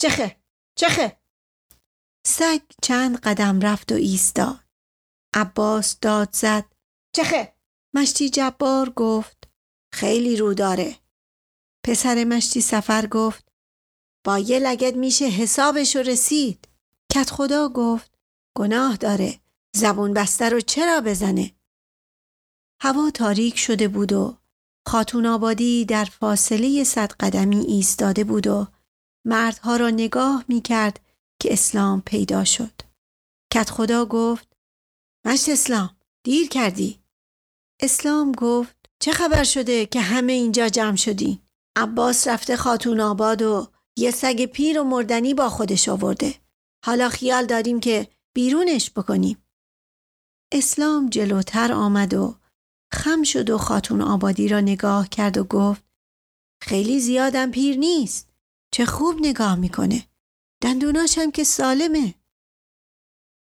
چخه 0.00 0.36
چخه 0.76 1.16
سگ 2.26 2.60
چند 2.82 3.20
قدم 3.20 3.60
رفت 3.60 3.92
و 3.92 3.94
ایستاد. 3.94 4.60
عباس 5.34 5.98
داد 6.00 6.28
زد 6.32 6.64
چخه 7.16 7.54
مشتی 7.94 8.30
جبار 8.30 8.90
گفت 8.90 9.48
خیلی 9.92 10.36
رو 10.36 10.54
داره. 10.54 10.96
پسر 11.84 12.24
مشتی 12.24 12.60
سفر 12.60 13.06
گفت 13.06 13.53
با 14.24 14.38
یه 14.38 14.58
لگت 14.58 14.94
میشه 14.94 15.24
حسابش 15.24 15.96
رسید 15.96 16.68
کت 17.12 17.30
خدا 17.30 17.68
گفت 17.68 18.18
گناه 18.56 18.96
داره 18.96 19.40
زبون 19.76 20.14
بسته 20.14 20.48
رو 20.48 20.60
چرا 20.60 21.00
بزنه 21.00 21.50
هوا 22.80 23.10
تاریک 23.10 23.58
شده 23.58 23.88
بود 23.88 24.12
و 24.12 24.36
خاتون 24.88 25.26
آبادی 25.26 25.84
در 25.84 26.04
فاصله 26.04 26.84
صد 26.84 27.12
قدمی 27.12 27.60
ایستاده 27.60 28.24
بود 28.24 28.46
و 28.46 28.66
مردها 29.26 29.76
را 29.76 29.90
نگاه 29.90 30.44
می 30.48 30.60
کرد 30.60 31.00
که 31.40 31.52
اسلام 31.52 32.02
پیدا 32.06 32.44
شد. 32.44 32.72
کت 33.52 33.70
خدا 33.70 34.04
گفت 34.04 34.56
مشت 35.26 35.48
اسلام 35.48 35.96
دیر 36.24 36.48
کردی. 36.48 37.00
اسلام 37.82 38.32
گفت 38.32 38.76
چه 39.00 39.12
خبر 39.12 39.44
شده 39.44 39.86
که 39.86 40.00
همه 40.00 40.32
اینجا 40.32 40.68
جمع 40.68 40.96
شدی؟ 40.96 41.40
عباس 41.76 42.28
رفته 42.28 42.56
خاتون 42.56 43.00
آباد 43.00 43.42
و 43.42 43.68
یه 43.98 44.10
سگ 44.10 44.44
پیر 44.44 44.80
و 44.80 44.84
مردنی 44.84 45.34
با 45.34 45.48
خودش 45.48 45.88
آورده. 45.88 46.34
حالا 46.84 47.08
خیال 47.08 47.46
داریم 47.46 47.80
که 47.80 48.08
بیرونش 48.34 48.90
بکنیم. 48.90 49.44
اسلام 50.52 51.08
جلوتر 51.08 51.72
آمد 51.72 52.14
و 52.14 52.34
خم 52.92 53.22
شد 53.22 53.50
و 53.50 53.58
خاتون 53.58 54.02
آبادی 54.02 54.48
را 54.48 54.60
نگاه 54.60 55.08
کرد 55.08 55.38
و 55.38 55.44
گفت 55.44 55.84
خیلی 56.62 57.00
زیادم 57.00 57.50
پیر 57.50 57.78
نیست. 57.78 58.28
چه 58.72 58.86
خوب 58.86 59.16
نگاه 59.20 59.54
می‌کنه. 59.54 60.08
دندوناش 60.62 61.18
هم 61.18 61.30
که 61.30 61.44
سالمه. 61.44 62.14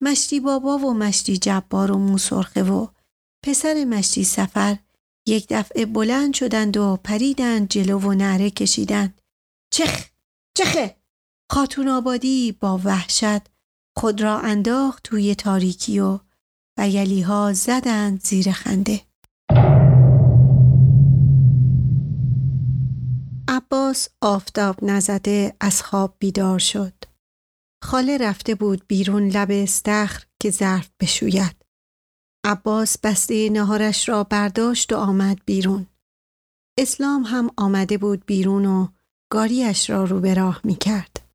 مشتی 0.01 0.39
بابا 0.39 0.77
و 0.77 0.93
مشتی 0.93 1.37
جبار 1.37 1.91
و 1.91 1.97
موسرخه 1.97 2.63
و 2.63 2.87
پسر 3.45 3.85
مشتی 3.85 4.23
سفر 4.23 4.77
یک 5.27 5.47
دفعه 5.49 5.85
بلند 5.85 6.33
شدند 6.33 6.77
و 6.77 6.97
پریدند 7.03 7.67
جلو 7.67 7.99
و 7.99 8.13
نره 8.13 8.49
کشیدند. 8.49 9.21
چخ! 9.73 10.12
چخه! 10.57 10.95
خاتون 11.51 11.87
آبادی 11.87 12.51
با 12.51 12.81
وحشت 12.83 13.41
خود 13.97 14.21
را 14.21 14.39
انداخت 14.39 15.03
توی 15.03 15.35
تاریکی 15.35 15.99
و 15.99 16.19
بیلی 16.77 17.21
ها 17.21 17.53
زدند 17.53 18.21
زیر 18.21 18.51
خنده. 18.51 19.01
عباس 23.47 24.09
آفتاب 24.21 24.83
نزده 24.83 25.55
از 25.59 25.83
خواب 25.83 26.15
بیدار 26.19 26.59
شد. 26.59 26.93
خاله 27.83 28.17
رفته 28.17 28.55
بود 28.55 28.87
بیرون 28.87 29.27
لب 29.27 29.47
استخر 29.51 30.23
که 30.39 30.51
ظرف 30.51 30.89
بشوید. 30.99 31.65
عباس 32.45 32.97
بسته 32.97 33.49
نهارش 33.49 34.09
را 34.09 34.23
برداشت 34.23 34.93
و 34.93 34.95
آمد 34.95 35.39
بیرون. 35.45 35.87
اسلام 36.79 37.23
هم 37.23 37.49
آمده 37.57 37.97
بود 37.97 38.25
بیرون 38.25 38.65
و 38.65 38.87
گاریش 39.33 39.89
را 39.89 40.03
رو 40.03 40.19
به 40.19 40.33
راه 40.33 40.61
می 40.63 40.75
کرد. 40.75 41.29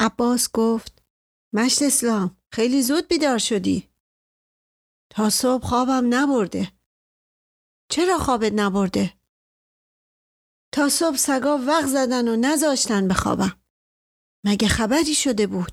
عباس 0.00 0.52
گفت 0.52 1.02
مشت 1.54 1.82
اسلام 1.82 2.36
خیلی 2.52 2.82
زود 2.82 3.08
بیدار 3.08 3.38
شدی. 3.38 3.88
تا 5.10 5.30
صبح 5.30 5.66
خوابم 5.66 6.14
نبرده. 6.14 6.72
چرا 7.90 8.18
خوابت 8.18 8.52
نبرده؟ 8.52 9.14
تا 10.74 10.88
صبح 10.88 11.16
سگا 11.16 11.58
وقت 11.58 11.86
زدن 11.86 12.28
و 12.28 12.36
نذاشتن 12.36 13.08
بخوابم. 13.08 13.60
مگه 14.44 14.68
خبری 14.68 15.14
شده 15.14 15.46
بود؟ 15.46 15.72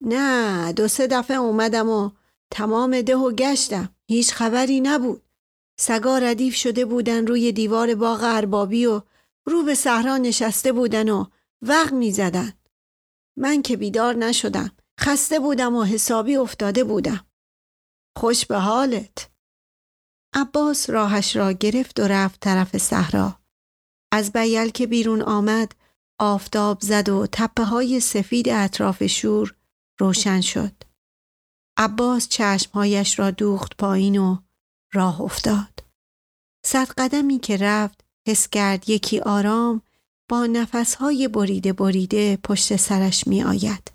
نه 0.00 0.72
دو 0.72 0.88
سه 0.88 1.06
دفعه 1.06 1.36
اومدم 1.36 1.88
و 1.88 2.10
تمام 2.50 3.00
ده 3.00 3.16
و 3.16 3.32
گشتم. 3.32 3.96
هیچ 4.10 4.32
خبری 4.32 4.80
نبود. 4.80 5.22
سگا 5.80 6.18
ردیف 6.18 6.54
شده 6.54 6.84
بودن 6.84 7.26
روی 7.26 7.52
دیوار 7.52 7.94
باغ 7.94 8.20
اربابی 8.22 8.86
و 8.86 9.02
رو 9.46 9.62
به 9.62 9.74
صحرا 9.74 10.16
نشسته 10.16 10.72
بودن 10.72 11.08
و 11.08 11.24
وقت 11.62 11.92
می 11.92 12.12
زدن. 12.12 12.52
من 13.38 13.62
که 13.62 13.76
بیدار 13.76 14.14
نشدم. 14.14 14.70
خسته 15.00 15.38
بودم 15.38 15.76
و 15.76 15.84
حسابی 15.84 16.36
افتاده 16.36 16.84
بودم. 16.84 17.26
خوش 18.18 18.46
به 18.46 18.58
حالت. 18.58 19.30
عباس 20.34 20.90
راهش 20.90 21.36
را 21.36 21.52
گرفت 21.52 22.00
و 22.00 22.02
رفت 22.02 22.40
طرف 22.40 22.76
صحرا. 22.76 23.40
از 24.12 24.32
بیل 24.32 24.70
که 24.70 24.86
بیرون 24.86 25.22
آمد 25.22 25.72
آفتاب 26.20 26.80
زد 26.80 27.08
و 27.08 27.26
تپه 27.32 27.64
های 27.64 28.00
سفید 28.00 28.48
اطراف 28.48 29.06
شور 29.06 29.54
روشن 30.00 30.40
شد. 30.40 30.82
عباس 31.78 32.28
چشمهایش 32.28 33.18
را 33.18 33.30
دوخت 33.30 33.76
پایین 33.76 34.18
و 34.18 34.38
راه 34.92 35.20
افتاد. 35.20 35.80
صد 36.66 36.88
قدمی 36.88 37.38
که 37.38 37.56
رفت 37.56 38.03
حس 38.28 38.48
کرد 38.48 38.90
یکی 38.90 39.20
آرام 39.20 39.82
با 40.28 40.46
نفسهای 40.46 41.28
بریده 41.28 41.72
بریده 41.72 42.36
پشت 42.36 42.76
سرش 42.76 43.26
می 43.26 43.42
آید. 43.42 43.92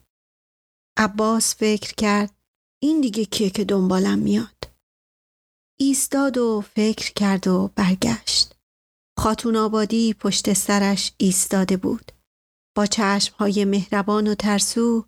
عباس 0.98 1.56
فکر 1.56 1.94
کرد 1.94 2.34
این 2.82 3.02
دیگه 3.02 3.26
کیه 3.26 3.50
که 3.50 3.66
دنبالم 3.66 4.20
میاد. 4.20 4.72
ایستاد 5.80 6.38
و 6.38 6.62
فکر 6.76 7.14
کرد 7.14 7.48
و 7.48 7.72
برگشت. 7.76 8.56
خاتون 9.20 9.56
آبادی 9.56 10.14
پشت 10.14 10.54
سرش 10.54 11.14
ایستاده 11.18 11.78
بود. 11.78 12.12
با 12.76 12.86
چشمهای 12.86 13.66
مهربان 13.66 14.28
و 14.28 14.36
ترسو 14.36 15.06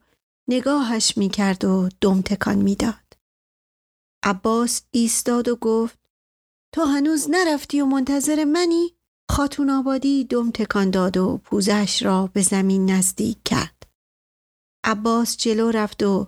نگاهش 0.50 1.18
می‌کرد 1.18 1.66
و 1.66 1.90
دم 2.02 2.22
تکان 2.22 2.58
می‌داد. 2.58 3.14
عباس 4.24 4.82
ایستاد 4.92 5.48
و 5.48 5.56
گفت 5.56 6.00
تو 6.74 6.84
هنوز 6.84 7.28
نرفتی 7.30 7.82
و 7.82 7.86
منتظر 7.86 8.44
منی؟ 8.44 8.96
خاتون 9.32 9.70
آبادی 9.70 10.24
دم 10.24 10.52
تکان 10.52 10.90
داد 10.90 11.18
و 11.18 11.38
پوزش 11.44 12.04
را 12.04 12.30
به 12.34 12.42
زمین 12.42 12.92
نزدیک 12.92 13.38
کرد. 13.46 13.88
عباس 14.84 15.38
جلو 15.38 15.72
رفت 15.72 16.04
و 16.04 16.28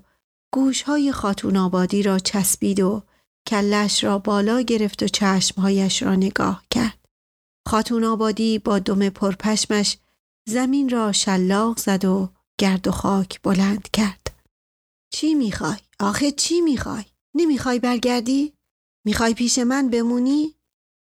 گوشهای 0.53 1.11
خاتون 1.11 1.57
آبادی 1.57 2.03
را 2.03 2.19
چسبید 2.19 2.79
و 2.79 3.03
کلش 3.47 4.03
را 4.03 4.19
بالا 4.19 4.61
گرفت 4.61 5.03
و 5.03 5.07
چشمهایش 5.07 6.03
را 6.03 6.15
نگاه 6.15 6.63
کرد. 6.69 6.99
خاتون 7.67 8.03
آبادی 8.03 8.59
با 8.59 8.79
دم 8.79 9.09
پرپشمش 9.09 9.97
زمین 10.49 10.89
را 10.89 11.11
شلاق 11.11 11.77
زد 11.79 12.05
و 12.05 12.29
گرد 12.57 12.87
و 12.87 12.91
خاک 12.91 13.41
بلند 13.41 13.89
کرد. 13.93 14.35
چی 15.13 15.33
می‌خوای؟ 15.33 15.77
آخه 15.99 16.31
چی 16.31 16.61
می‌خوای؟ 16.61 17.05
نمی‌خوای 17.35 17.79
برگردی؟ 17.79 18.53
می‌خوای 19.05 19.33
پیش 19.33 19.59
من 19.59 19.89
بمونی؟ 19.89 20.55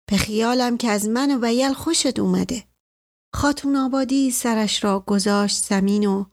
به 0.09 0.17
خیالم 0.17 0.77
که 0.77 0.89
از 0.89 1.07
من 1.07 1.31
و 1.31 1.45
ویل 1.45 1.73
خوشت 1.73 2.19
اومده. 2.19 2.63
خاتون 3.35 3.75
آبادی 3.75 4.31
سرش 4.31 4.83
را 4.83 4.99
گذاشت 4.99 5.65
زمین 5.65 6.05
و 6.05 6.25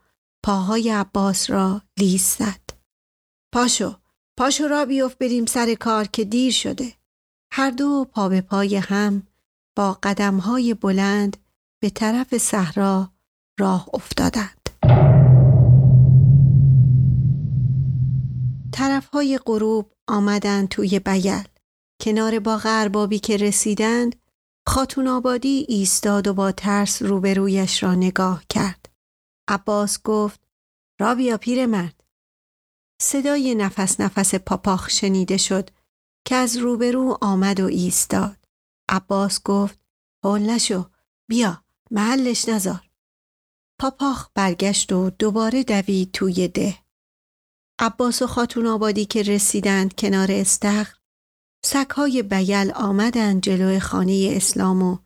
پاهای 0.45 0.91
عباس 0.91 1.51
را 1.51 1.83
لیس 1.99 2.39
زد. 2.39 2.71
پاشو، 3.55 3.95
پاشو 4.39 4.69
را 4.69 4.85
بیفت 4.85 5.19
بریم 5.19 5.47
سر 5.47 5.75
کار 5.75 6.07
که 6.07 6.25
دیر 6.25 6.53
شده. 6.53 6.93
هر 7.53 7.71
دو 7.71 8.07
پا 8.13 8.29
به 8.29 8.41
پای 8.41 8.77
هم 8.77 9.27
با 9.77 9.99
قدمهای 10.03 10.75
بلند 10.75 11.37
به 11.83 11.91
طرف 11.91 12.39
صحرا 12.39 13.13
راه 13.61 13.89
افتادند. 13.95 14.61
طرفهای 18.73 19.39
غروب 19.39 19.93
آمدند 20.09 20.69
توی 20.69 20.99
بیل. 20.99 21.50
کنار 22.01 22.39
باغ 22.39 22.63
اربابی 22.65 23.19
که 23.19 23.37
رسیدند 23.37 24.17
خاتون 24.67 25.09
آبادی 25.09 25.67
ایستاد 25.69 26.29
و 26.29 26.35
با 26.35 26.53
ترس 26.53 27.03
روبرویش 27.03 27.83
را 27.83 27.95
نگاه 27.95 28.45
کرد. 28.49 28.89
عباس 29.49 30.03
گفت 30.03 30.41
را 31.01 31.15
بیا 31.15 31.39
مرد. 31.67 32.05
صدای 33.03 33.55
نفس 33.55 34.01
نفس 34.01 34.35
پاپاخ 34.35 34.91
شنیده 34.91 35.37
شد 35.37 35.71
که 36.25 36.35
از 36.35 36.57
روبرو 36.57 37.19
آمد 37.21 37.61
و 37.61 37.67
ایستاد. 37.67 38.37
عباس 38.89 39.43
گفت 39.43 39.81
هول 40.25 40.41
نشو 40.41 40.91
بیا 41.29 41.65
محلش 41.91 42.49
نزار. 42.49 42.91
پاپاخ 43.81 44.29
برگشت 44.35 44.93
و 44.93 45.11
دوباره 45.11 45.65
دوید 45.65 46.13
توی 46.13 46.49
ده. 46.49 46.79
عباس 47.79 48.23
و 48.23 48.27
خاتون 48.27 48.67
آبادی 48.67 49.05
که 49.05 49.23
رسیدند 49.23 49.95
کنار 49.95 50.33
استخر 50.33 51.00
سگهای 51.65 52.23
بیل 52.23 52.73
آمدند 52.73 53.43
جلوی 53.43 53.81
خانه 53.81 54.33
اسلام 54.37 54.83
و 54.83 54.99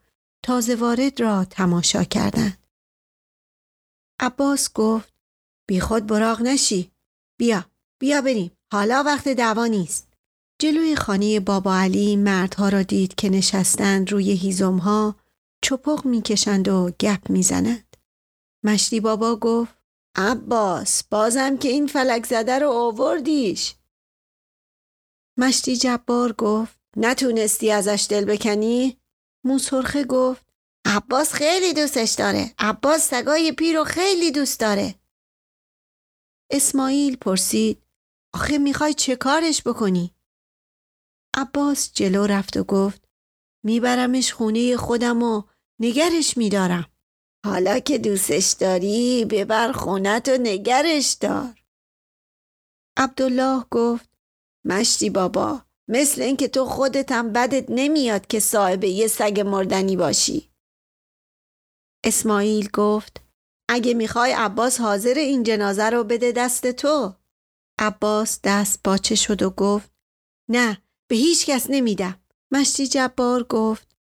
تازه 0.44 0.74
وارد 0.74 1.20
را 1.20 1.44
تماشا 1.44 2.04
کردند. 2.04 2.58
عباس 4.20 4.72
گفت 4.72 5.12
بی 5.68 5.80
خود 5.80 6.06
براغ 6.06 6.42
نشی. 6.42 6.90
بیا 7.38 7.64
بیا 8.00 8.20
بریم. 8.20 8.50
حالا 8.72 9.02
وقت 9.06 9.28
دعوا 9.28 9.66
نیست. 9.66 10.08
جلوی 10.60 10.96
خانه 10.96 11.40
بابا 11.40 11.76
علی 11.76 12.16
مردها 12.16 12.68
را 12.68 12.82
دید 12.82 13.14
که 13.14 13.30
نشستند 13.30 14.12
روی 14.12 14.32
هیزمها 14.32 15.16
چپق 15.64 16.06
می‌کشند 16.06 16.68
و 16.68 16.90
گپ 17.00 17.30
می‌زنند. 17.30 17.96
مشتی 18.64 19.00
بابا 19.00 19.36
گفت 19.36 19.74
عباس 20.16 21.04
بازم 21.04 21.56
که 21.56 21.68
این 21.68 21.86
فلک 21.86 22.26
زده 22.26 22.58
رو 22.58 22.70
آوردیش. 22.70 23.74
مشتی 25.38 25.77
جبار 25.77 26.33
گفت 26.33 26.79
نتونستی 26.97 27.70
ازش 27.70 28.07
دل 28.11 28.25
بکنی؟ 28.25 29.01
موسرخه 29.44 30.05
گفت 30.05 30.47
عباس 30.87 31.33
خیلی 31.33 31.75
دوستش 31.75 32.12
داره. 32.12 32.55
عباس 32.59 33.09
سگای 33.09 33.53
پیر 33.53 33.77
رو 33.77 33.85
خیلی 33.85 34.31
دوست 34.31 34.61
داره. 34.61 34.94
اسماعیل 36.51 37.16
پرسید 37.16 37.83
آخه 38.35 38.59
می‌خوای 38.59 38.94
چه 38.94 39.16
کارش 39.16 39.62
بکنی؟ 39.62 40.14
عباس 41.37 41.92
جلو 41.92 42.27
رفت 42.27 42.57
و 42.57 42.64
گفت 42.64 43.09
میبرمش 43.64 44.33
خونه 44.33 44.77
خودم 44.77 45.23
و 45.23 45.42
نگرش 45.81 46.37
میدارم. 46.37 46.90
حالا 47.47 47.79
که 47.79 47.99
دوستش 47.99 48.53
داری 48.53 49.25
ببر 49.25 49.73
خونت 49.73 50.29
و 50.29 50.37
نگرش 50.40 51.12
دار. 51.12 51.64
عبدالله 52.97 53.64
گفت 53.70 54.13
مشتی 54.64 55.11
بابا 55.11 55.62
مثل 55.88 56.22
اینکه 56.22 56.48
تو 56.48 56.64
خودت 56.64 57.12
هم 57.12 57.33
بدت 57.33 57.64
نمیاد 57.68 58.27
که 58.27 58.40
صاحب 58.40 58.85
یه 58.85 59.07
سگ 59.07 59.40
مردنی 59.46 59.96
باشی. 59.96 60.50
اسماعیل 62.05 62.68
گفت 62.72 63.20
اگه 63.68 63.94
می‌خوای 63.94 64.33
عباس 64.33 64.81
حاضر 64.81 65.14
این 65.14 65.42
جنازه 65.42 65.90
رو 65.90 66.05
بده 66.05 66.33
دست 66.33 66.70
تو. 66.70 67.14
عباس 67.79 68.40
دست 68.44 68.81
باچه 68.85 69.14
شد 69.14 69.42
و 69.42 69.50
گفت 69.50 69.92
نه 70.50 70.83
به 71.11 71.16
هیچ 71.16 71.46
کس 71.46 71.66
نمیدم. 71.70 72.20
مشتی 72.53 72.87
جبار 72.87 73.42
گفت 73.42 73.96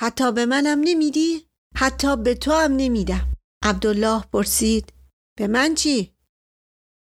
حتی 0.00 0.32
به 0.32 0.46
منم 0.46 0.80
نمیدی؟ 0.80 1.48
حتی 1.76 2.16
به 2.16 2.34
تو 2.34 2.52
هم 2.52 2.72
نمیدم. 2.76 3.32
عبدالله 3.62 4.24
پرسید 4.32 4.92
به 5.38 5.46
من 5.46 5.74
چی؟ 5.74 6.14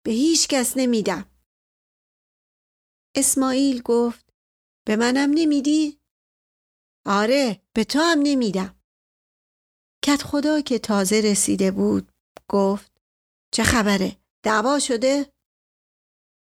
به 0.05 0.13
هیچ 0.13 0.49
کس 0.49 0.77
نمیدم. 0.77 1.25
اسماعیل 3.15 3.83
گفت 3.83 4.33
به 4.87 4.97
منم 4.97 5.31
نمیدی؟ 5.35 6.01
آره 7.07 7.63
به 7.73 7.85
تو 7.85 7.99
هم 7.99 8.19
نمیدم. 8.23 8.75
کت 10.05 10.23
خدا 10.23 10.61
که 10.61 10.79
تازه 10.79 11.21
رسیده 11.21 11.71
بود 11.71 12.13
گفت 12.49 12.93
چه 13.53 13.63
خبره؟ 13.63 14.17
دعوا 14.43 14.79
شده؟ 14.79 15.33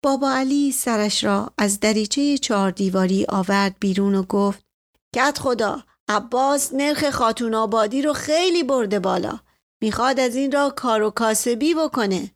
بابا 0.02 0.32
علی 0.32 0.72
سرش 0.72 1.24
را 1.24 1.54
از 1.58 1.80
دریچه 1.80 2.38
چهار 2.38 2.70
دیواری 2.70 3.26
آورد 3.28 3.76
بیرون 3.80 4.14
و 4.14 4.22
گفت 4.22 4.66
کت 5.14 5.38
خدا 5.38 5.84
عباس 6.08 6.72
نرخ 6.72 7.10
خاتون 7.10 7.54
آبادی 7.54 8.02
رو 8.02 8.12
خیلی 8.12 8.62
برده 8.62 9.00
بالا 9.00 9.40
می‌خواد 9.80 10.20
از 10.20 10.36
این 10.36 10.52
را 10.52 10.70
کار 10.76 11.02
و 11.02 11.10
کاسبی 11.10 11.74
بکنه 11.74 12.34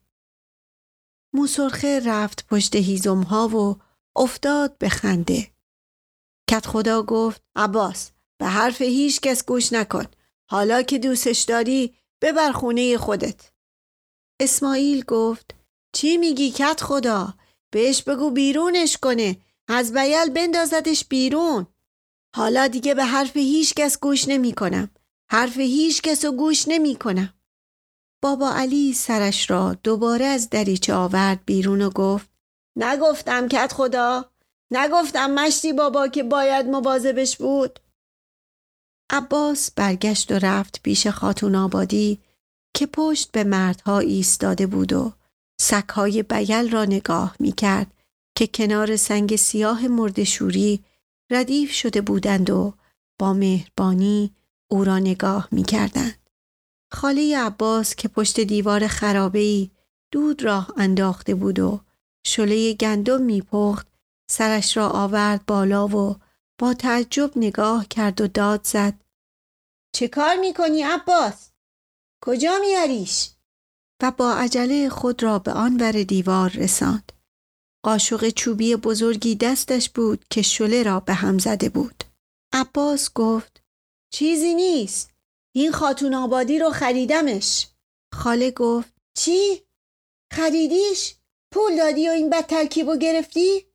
موسرخه 1.34 2.00
رفت 2.04 2.46
پشت 2.46 2.76
هیزم 2.76 3.22
ها 3.22 3.48
و 3.48 3.87
افتاد 4.18 4.78
به 4.78 4.88
خنده. 4.88 5.50
کت 6.50 6.66
خدا 6.66 7.02
گفت 7.02 7.42
عباس 7.56 8.10
به 8.40 8.46
حرف 8.46 8.82
هیچ 8.82 9.20
کس 9.20 9.44
گوش 9.44 9.72
نکن. 9.72 10.04
حالا 10.50 10.82
که 10.82 10.98
دوستش 10.98 11.42
داری 11.42 11.94
ببر 12.22 12.52
خونه 12.52 12.98
خودت. 12.98 13.52
اسماعیل 14.40 15.04
گفت 15.04 15.54
چی 15.92 16.16
میگی 16.16 16.50
کت 16.50 16.80
خدا؟ 16.80 17.34
بهش 17.70 18.02
بگو 18.02 18.30
بیرونش 18.30 18.96
کنه. 18.96 19.36
از 19.68 19.92
بیل 19.92 20.30
بندازدش 20.30 21.04
بیرون. 21.04 21.66
حالا 22.36 22.66
دیگه 22.66 22.94
به 22.94 23.04
حرف 23.04 23.36
هیچ 23.36 23.74
کس 23.74 24.00
گوش 24.00 24.28
نمی 24.28 24.52
کنم. 24.52 24.90
حرف 25.30 25.56
هیچ 25.56 26.02
کس 26.02 26.24
رو 26.24 26.32
گوش 26.32 26.64
نمی 26.68 26.96
کنم. 26.96 27.34
بابا 28.22 28.50
علی 28.50 28.92
سرش 28.92 29.50
را 29.50 29.74
دوباره 29.82 30.24
از 30.24 30.50
دریچه 30.50 30.94
آورد 30.94 31.44
بیرون 31.44 31.82
و 31.82 31.90
گفت 31.90 32.30
نگفتم 32.78 33.48
کت 33.48 33.72
خدا 33.72 34.30
نگفتم 34.72 35.30
مشتی 35.30 35.72
بابا 35.72 36.08
که 36.08 36.22
باید 36.22 36.66
مواظبش 36.66 37.36
بود 37.36 37.80
عباس 39.10 39.70
برگشت 39.70 40.32
و 40.32 40.34
رفت 40.34 40.80
پیش 40.82 41.06
خاتون 41.06 41.54
آبادی 41.54 42.20
که 42.74 42.86
پشت 42.86 43.32
به 43.32 43.44
مردها 43.44 43.98
ایستاده 43.98 44.66
بود 44.66 44.92
و 44.92 45.12
سکهای 45.60 46.22
بیل 46.22 46.70
را 46.70 46.84
نگاه 46.84 47.36
می 47.40 47.52
کرد 47.52 47.86
که 48.36 48.46
کنار 48.46 48.96
سنگ 48.96 49.36
سیاه 49.36 49.88
مردشوری 49.88 50.84
ردیف 51.30 51.72
شده 51.72 52.00
بودند 52.00 52.50
و 52.50 52.74
با 53.18 53.32
مهربانی 53.32 54.34
او 54.70 54.84
را 54.84 54.98
نگاه 54.98 55.48
می 55.52 55.62
کردند. 55.62 56.18
خاله 56.92 57.38
عباس 57.38 57.94
که 57.94 58.08
پشت 58.08 58.40
دیوار 58.40 58.86
خرابهی 58.86 59.70
دود 60.12 60.42
راه 60.42 60.72
انداخته 60.76 61.34
بود 61.34 61.58
و 61.58 61.80
شله 62.26 62.74
گندم 62.74 63.22
میپخت 63.22 63.86
سرش 64.30 64.76
را 64.76 64.88
آورد 64.88 65.46
بالا 65.46 65.88
و 65.88 66.16
با 66.60 66.74
تعجب 66.74 67.32
نگاه 67.36 67.86
کرد 67.88 68.20
و 68.20 68.26
داد 68.26 68.60
زد 68.64 68.94
چه 69.94 70.08
کار 70.08 70.36
می‌کنی 70.36 70.82
عباس؟ 70.82 71.50
کجا 72.24 72.58
میاریش؟ 72.60 73.30
و 74.02 74.10
با 74.10 74.34
عجله 74.34 74.88
خود 74.88 75.22
را 75.22 75.38
به 75.38 75.52
آن 75.52 75.76
ور 75.76 76.02
دیوار 76.02 76.50
رساند. 76.50 77.12
قاشق 77.84 78.28
چوبی 78.28 78.76
بزرگی 78.76 79.34
دستش 79.34 79.90
بود 79.90 80.24
که 80.30 80.42
شله 80.42 80.82
را 80.82 81.00
به 81.00 81.14
هم 81.14 81.38
زده 81.38 81.68
بود. 81.68 82.04
عباس 82.52 83.12
گفت 83.14 83.62
چیزی 84.12 84.54
نیست. 84.54 85.10
این 85.54 85.72
خاتون 85.72 86.14
آبادی 86.14 86.58
رو 86.58 86.70
خریدمش. 86.70 87.68
خاله 88.14 88.50
گفت 88.50 88.92
چی؟ 89.14 89.62
خریدیش؟ 90.32 91.14
پول 91.50 91.76
دادی 91.76 92.08
و 92.08 92.12
این 92.12 92.30
بد 92.30 92.46
ترکیب 92.46 92.96
گرفتی؟ 92.96 93.72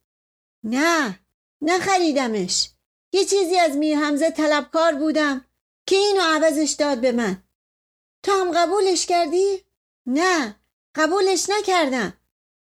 نه 0.64 1.20
نه 1.62 1.80
خریدمش. 1.80 2.70
یه 3.14 3.26
چیزی 3.26 3.58
از 3.60 3.76
میر 3.76 3.98
حمزه 3.98 4.32
طلبکار 4.32 4.96
بودم 4.96 5.46
که 5.88 5.96
اینو 5.96 6.22
عوضش 6.22 6.72
داد 6.72 7.02
به 7.02 7.12
من. 7.12 7.44
تو 8.24 8.32
هم 8.32 8.52
قبولش 8.52 9.06
کردی؟ 9.06 9.66
نه 10.06 10.60
قبولش 10.96 11.50
نکردم. 11.50 12.14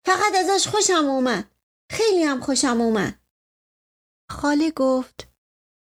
فقط 0.06 0.36
ازش 0.36 0.68
خوشم 0.68 1.06
اومد. 1.06 1.52
خیلی 1.92 2.24
هم 2.24 2.40
خوشم 2.42 2.82
اومد. 2.82 3.20
خاله 4.32 4.72
گفت 4.72 5.28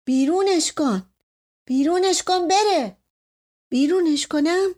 بیرونش 0.05 0.73
کن. 0.73 1.13
بیرونش 1.67 2.23
کن 2.23 2.47
بره. 2.47 2.97
بیرونش 3.69 4.27
کنم؟ 4.27 4.75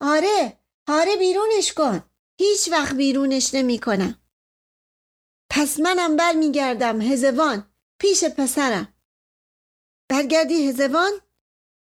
آره 0.00 0.58
آره 0.88 1.16
بیرونش 1.16 1.72
کن. 1.72 2.07
هیچ 2.38 2.68
وقت 2.72 2.94
بیرونش 2.94 3.54
نمی 3.54 3.78
کنم. 3.78 4.20
پس 5.50 5.80
منم 5.80 6.16
برمیگردم 6.16 7.00
هزوان 7.00 7.70
پیش 7.98 8.24
پسرم. 8.24 8.94
برگردی 10.08 10.68
هزوان؟ 10.68 11.12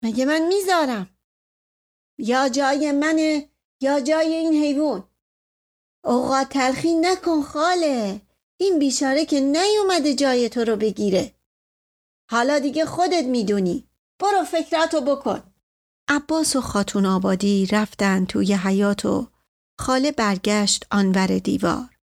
مگه 0.03 0.25
من 0.25 0.47
می‌ذارم؟ 0.47 1.09
یا 2.17 2.49
جای 2.49 2.91
منه 2.91 3.49
یا 3.81 3.99
جای 3.99 4.35
این 4.35 4.63
حیوان. 4.63 5.09
اوقات 6.03 6.49
تلخی 6.49 6.93
نکن 6.93 7.41
خاله. 7.41 8.21
این 8.57 8.79
بیچاره 8.79 9.25
که 9.25 9.39
نیومده 9.39 10.15
جای 10.15 10.49
تو 10.49 10.63
رو 10.63 10.75
بگیره. 10.75 11.35
حالا 12.29 12.59
دیگه 12.59 12.85
خودت 12.85 13.23
می‌دونی. 13.23 13.87
برو 14.19 14.43
فکراتو 14.43 15.01
بکن. 15.01 15.53
عباس 16.07 16.55
و 16.55 16.61
خاتون 16.61 17.05
آبادی 17.05 17.65
رفتن 17.65 18.25
توی 18.25 18.53
حیات 18.53 19.05
و 19.05 19.27
خاله 19.81 20.11
برگشت 20.11 20.85
آنور 20.91 21.39
دیوار. 21.39 21.97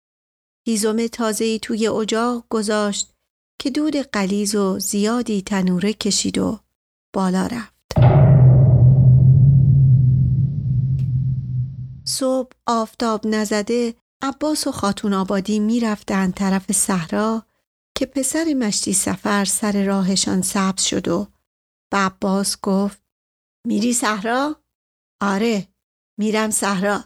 هیزم 0.66 1.06
تازهی 1.06 1.58
توی 1.58 1.88
اجاق 1.88 2.44
گذاشت 2.50 3.14
که 3.60 3.70
دود 3.70 3.96
قلیز 3.96 4.54
و 4.54 4.78
زیادی 4.78 5.42
تنوره 5.42 5.92
کشید 5.92 6.38
و 6.38 6.60
بالا 7.14 7.46
رفت. 7.46 7.94
صبح 12.04 12.52
آفتاب 12.66 13.26
نزده 13.26 13.94
عباس 14.22 14.66
و 14.66 14.72
خاتون 14.72 15.14
آبادی 15.14 15.58
می 15.58 15.80
رفتن 15.80 16.30
طرف 16.30 16.72
صحرا 16.72 17.42
که 17.94 18.06
پسر 18.06 18.54
مشتی 18.58 18.92
سفر 18.92 19.44
سر 19.44 19.84
راهشان 19.84 20.42
سبز 20.42 20.82
شد 20.82 21.08
و 21.08 21.26
به 21.92 21.98
عباس 21.98 22.60
گفت 22.62 23.02
میری 23.66 23.92
صحرا؟ 23.92 24.56
آره 25.20 25.68
میرم 26.18 26.50
صحرا 26.50 27.04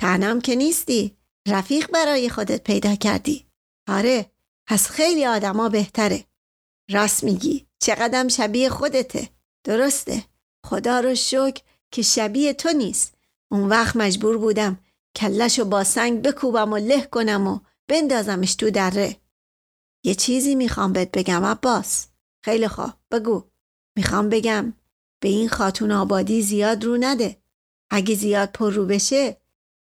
تنم 0.00 0.40
که 0.40 0.54
نیستی. 0.54 1.16
رفیق 1.48 1.90
برای 1.90 2.28
خودت 2.28 2.64
پیدا 2.64 2.94
کردی. 2.94 3.46
آره 3.88 4.30
پس 4.66 4.90
خیلی 4.90 5.26
آدما 5.26 5.68
بهتره. 5.68 6.24
راست 6.90 7.24
میگی. 7.24 7.66
چقدر 7.78 8.28
شبیه 8.28 8.68
خودته. 8.68 9.28
درسته. 9.64 10.24
خدا 10.66 11.00
رو 11.00 11.14
شکر 11.14 11.62
که 11.90 12.02
شبیه 12.02 12.52
تو 12.54 12.72
نیست. 12.72 13.14
اون 13.50 13.68
وقت 13.68 13.96
مجبور 13.96 14.38
بودم 14.38 14.78
کلشو 15.16 15.64
با 15.64 15.84
سنگ 15.84 16.22
بکوبم 16.22 16.72
و 16.72 16.76
له 16.76 17.06
کنم 17.06 17.46
و 17.46 17.60
بندازمش 17.88 18.54
تو 18.54 18.70
دره. 18.70 19.16
یه 20.04 20.14
چیزی 20.14 20.54
می‌خوام 20.54 20.92
بهت 20.92 21.10
بگم 21.12 21.44
عباس. 21.44 22.06
خیلی 22.44 22.68
خواه 22.68 23.00
بگو. 23.10 23.44
می‌خوام 23.96 24.28
بگم 24.28 24.72
به 25.22 25.28
این 25.28 25.48
خاتون 25.48 25.92
آبادی 25.92 26.42
زیاد 26.42 26.84
رو 26.84 26.96
نده. 27.00 27.42
اگه 27.90 28.14
زیاد 28.14 28.52
پر 28.52 28.70
رو 28.70 28.86
بشه 28.86 29.36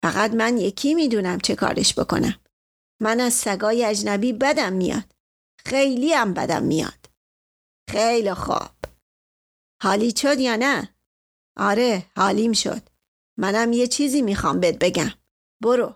فقط 0.03 0.33
من 0.33 0.57
یکی 0.57 0.93
می‌دونم 0.93 1.39
چه 1.39 1.55
کارش 1.55 1.99
بکنم. 1.99 2.39
من 3.01 3.19
از 3.19 3.33
سگای 3.33 3.85
اجنبی 3.85 4.33
بدم 4.33 4.73
میاد. 4.73 5.15
خیلی 5.65 6.13
هم 6.13 6.33
بدم 6.33 6.63
میاد. 6.63 7.09
خیلی 7.89 8.33
خوب. 8.33 8.69
حالی 9.83 10.13
شد 10.17 10.39
یا 10.39 10.55
نه؟ 10.55 10.95
آره 11.57 12.05
حالیم 12.15 12.53
شد. 12.53 12.81
منم 13.37 13.73
یه 13.73 13.87
چیزی 13.87 14.21
می‌خوام 14.21 14.59
بهت 14.59 14.79
بگم. 14.79 15.11
برو. 15.63 15.95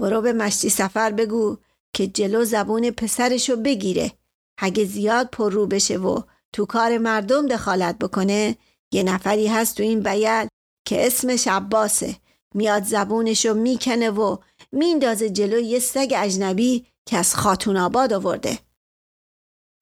برو 0.00 0.20
به 0.20 0.32
مشتی 0.32 0.70
سفر 0.70 1.10
بگو 1.10 1.56
که 1.92 2.06
جلو 2.06 2.44
زبون 2.44 2.90
پسرشو 2.90 3.56
بگیره. 3.56 4.12
اگه 4.58 4.84
زیاد 4.84 5.28
پر 5.30 5.52
رو 5.52 5.66
بشه 5.66 5.98
و 5.98 6.22
تو 6.52 6.66
کار 6.66 6.98
مردم 6.98 7.46
دخالت 7.46 7.98
بکنه 7.98 8.56
یه 8.92 9.02
نفری 9.02 9.46
هست 9.46 9.76
تو 9.76 9.82
این 9.82 10.00
بیل 10.00 10.48
که 10.86 11.06
اسمش 11.06 11.48
عباسه. 11.48 12.16
میاد 12.54 12.84
زبونشو 12.84 13.54
می‌کنه 13.54 14.10
و 14.10 14.36
میندازه 14.72 15.30
جلو 15.30 15.58
یه 15.58 15.78
سگ 15.78 16.12
اجنبی 16.16 16.86
که 17.06 17.16
از 17.16 17.34
خاتون 17.34 17.76
آباد 17.76 18.12
آورده 18.12 18.58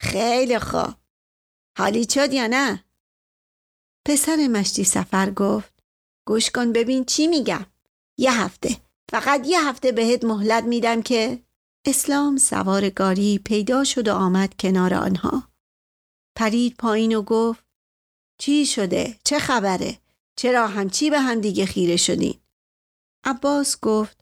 خیلی 0.01 0.59
خوب 0.59 0.95
حالی 1.79 2.07
شد 2.11 2.33
یا 2.33 2.47
نه؟ 2.47 2.85
پسر 4.07 4.37
مشتی 4.37 4.85
سفر 4.85 5.31
گفت 5.31 5.73
گوش 6.27 6.51
کن 6.51 6.73
ببین 6.73 7.05
چی 7.05 7.27
میگم 7.27 7.67
یه 8.19 8.43
هفته 8.43 8.77
فقط 9.11 9.47
یه 9.47 9.69
هفته 9.69 9.93
بهت 9.93 10.25
مهلت 10.25 10.65
میدم 10.65 11.03
که 11.03 11.43
اسلام 11.87 12.37
سوار 12.37 12.91
گاری 12.91 13.39
پیدا 13.39 13.85
شد 13.85 14.09
و 14.09 14.15
آمد 14.15 14.55
کنار 14.59 14.95
آنها 14.95 15.43
پرید 16.37 16.77
پایین 16.77 17.17
و 17.17 17.23
گفت 17.23 17.65
چی 18.41 18.67
شده؟ 18.67 19.19
چه 19.25 19.39
خبره؟ 19.39 19.99
چرا 20.37 20.67
همچی 20.67 21.11
به 21.11 21.21
هم 21.21 21.41
دیگه 21.41 21.67
خیره 21.67 21.97
شدین؟ 21.97 22.41
عباس 23.29 23.81
گفت 23.81 24.21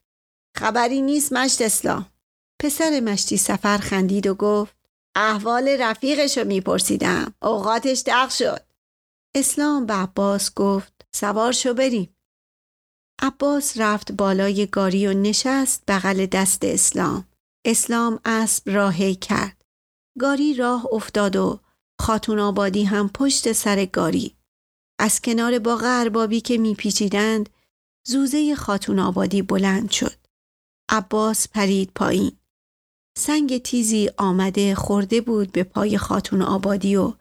خبری 0.56 1.02
نیست 1.02 1.32
مشت 1.32 1.62
اسلام 1.62 2.06
پسر 2.62 3.00
مشتی 3.00 3.36
سفر 3.36 3.78
خندید 3.78 4.26
و 4.26 4.34
گفت 4.34 4.76
احوال 5.16 5.68
رفیقشو 5.68 6.44
میپرسیدم. 6.44 7.34
اوقاتش 7.42 8.02
دق 8.06 8.30
شد. 8.30 8.66
اسلام 9.36 9.86
به 9.86 9.94
عباس 9.94 10.54
گفت 10.54 11.06
سوار 11.14 11.52
شو 11.52 11.74
بریم. 11.74 12.16
عباس 13.22 13.72
رفت 13.76 14.12
بالای 14.12 14.66
گاری 14.66 15.06
و 15.06 15.12
نشست 15.12 15.82
بغل 15.88 16.26
دست 16.26 16.64
اسلام. 16.64 17.28
اسلام 17.66 18.20
اسب 18.24 18.62
راهی 18.70 19.14
کرد. 19.14 19.64
گاری 20.18 20.54
راه 20.54 20.86
افتاد 20.92 21.36
و 21.36 21.60
خاتون 22.00 22.38
آبادی 22.38 22.84
هم 22.84 23.08
پشت 23.08 23.52
سر 23.52 23.84
گاری. 23.84 24.36
از 24.98 25.20
کنار 25.20 25.58
باغ 25.58 25.82
اربابی 25.84 26.40
که 26.40 26.58
میپیچیدند 26.58 27.48
زوزه 28.08 28.54
خاتون 28.54 28.98
آبادی 28.98 29.42
بلند 29.42 29.90
شد 29.90 30.16
عباس 30.90 31.48
پرید 31.48 31.90
پایین 31.94 32.32
سنگ 33.18 33.62
تیزی 33.62 34.10
آمده 34.16 34.74
خورده 34.74 35.20
بود 35.20 35.52
به 35.52 35.62
پای 35.62 35.98
خاتون 35.98 36.42
آبادی 36.42 36.96
و 36.96 37.12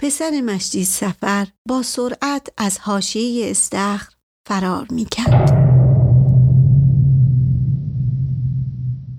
پسر 0.00 0.40
مشتی 0.40 0.84
سفر 0.84 1.46
با 1.68 1.82
سرعت 1.82 2.48
از 2.56 2.78
حاشیه 2.78 3.50
استخر 3.50 4.12
فرار 4.48 4.86
می 4.90 5.04
کرد. 5.04 5.66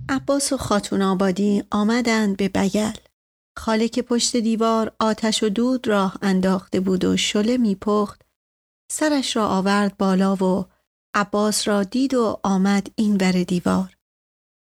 عباس 0.10 0.54
و 0.54 0.58
خاتون 0.58 1.02
آبادی 1.02 1.64
آمدند 1.72 2.38
به 2.38 2.50
بگل. 2.50 2.94
خاله 3.58 3.88
که 3.88 4.02
پشت 4.02 4.38
دیوار 4.38 4.92
آتش 5.00 5.44
و 5.44 5.50
دود 5.50 5.88
راه 5.88 6.18
انداخته 6.22 6.80
بود 6.80 7.06
و 7.06 7.18
شله 7.18 7.58
میپخت 7.58 8.22
سرش 8.92 9.36
را 9.36 9.48
آورد 9.48 9.98
بالا 9.98 10.36
و 10.36 10.66
عباس 11.18 11.68
را 11.68 11.84
دید 11.84 12.14
و 12.14 12.40
آمد 12.44 12.88
این 12.96 13.18
ور 13.18 13.44
دیوار. 13.44 13.98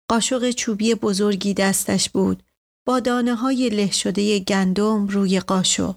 قاشق 0.09 0.51
چوبی 0.51 0.95
بزرگی 0.95 1.53
دستش 1.53 2.09
بود 2.09 2.43
با 2.85 2.99
دانه 2.99 3.35
های 3.35 3.69
له 3.69 3.91
شده 3.91 4.39
گندم 4.39 5.07
روی 5.07 5.39
قاشق. 5.39 5.95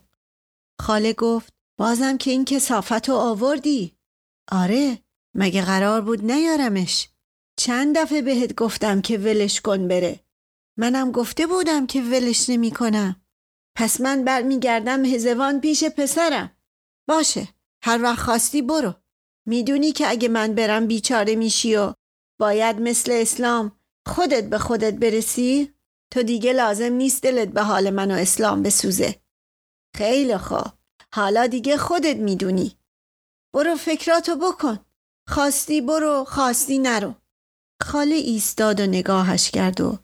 خاله 0.80 1.12
گفت 1.12 1.52
بازم 1.78 2.16
که 2.16 2.30
این 2.30 2.44
کسافت 2.44 3.08
رو 3.08 3.14
آوردی؟ 3.14 3.96
آره 4.52 4.98
مگه 5.34 5.64
قرار 5.64 6.00
بود 6.00 6.32
نیارمش؟ 6.32 7.08
چند 7.56 7.98
دفعه 7.98 8.22
بهت 8.22 8.54
گفتم 8.54 9.00
که 9.00 9.18
ولش 9.18 9.60
کن 9.60 9.88
بره. 9.88 10.20
منم 10.76 11.12
گفته 11.12 11.46
بودم 11.46 11.86
که 11.86 12.02
ولش 12.02 12.50
نمی 12.50 12.70
کنم. 12.70 13.22
پس 13.76 14.00
من 14.00 14.24
برمیگردم 14.24 15.04
هزوان 15.04 15.60
پیش 15.60 15.84
پسرم. 15.84 16.56
باشه 17.08 17.48
هر 17.82 18.02
وقت 18.02 18.18
خواستی 18.18 18.62
برو. 18.62 18.94
می‌دونی 19.46 19.92
که 19.92 20.08
اگه 20.08 20.28
من 20.28 20.54
برم 20.54 20.86
بیچاره 20.86 21.36
میشی 21.36 21.76
و 21.76 21.94
باید 22.40 22.80
مثل 22.80 23.12
اسلام 23.12 23.72
خودت 24.06 24.44
به 24.44 24.58
خودت 24.58 24.94
برسی؟ 24.94 25.74
تو 26.12 26.22
دیگه 26.22 26.52
لازم 26.52 26.92
نیست 26.92 27.22
دلت 27.22 27.48
به 27.48 27.62
حال 27.62 27.90
من 27.90 28.10
و 28.10 28.14
اسلام 28.14 28.62
بسوزه. 28.62 29.16
خیلی 29.96 30.38
خوب. 30.38 30.66
حالا 31.12 31.46
دیگه 31.46 31.76
خودت 31.76 32.16
می‌دونی. 32.16 32.76
برو 33.54 33.76
فکراتو 33.76 34.36
بکن. 34.36 34.78
خواستی 35.28 35.80
برو 35.80 36.24
خواستی 36.24 36.78
نرو. 36.78 37.14
خاله 37.82 38.14
ایستاد 38.14 38.80
و 38.80 38.86
نگاهش 38.86 39.50
کرد 39.50 39.80
و 39.80 39.98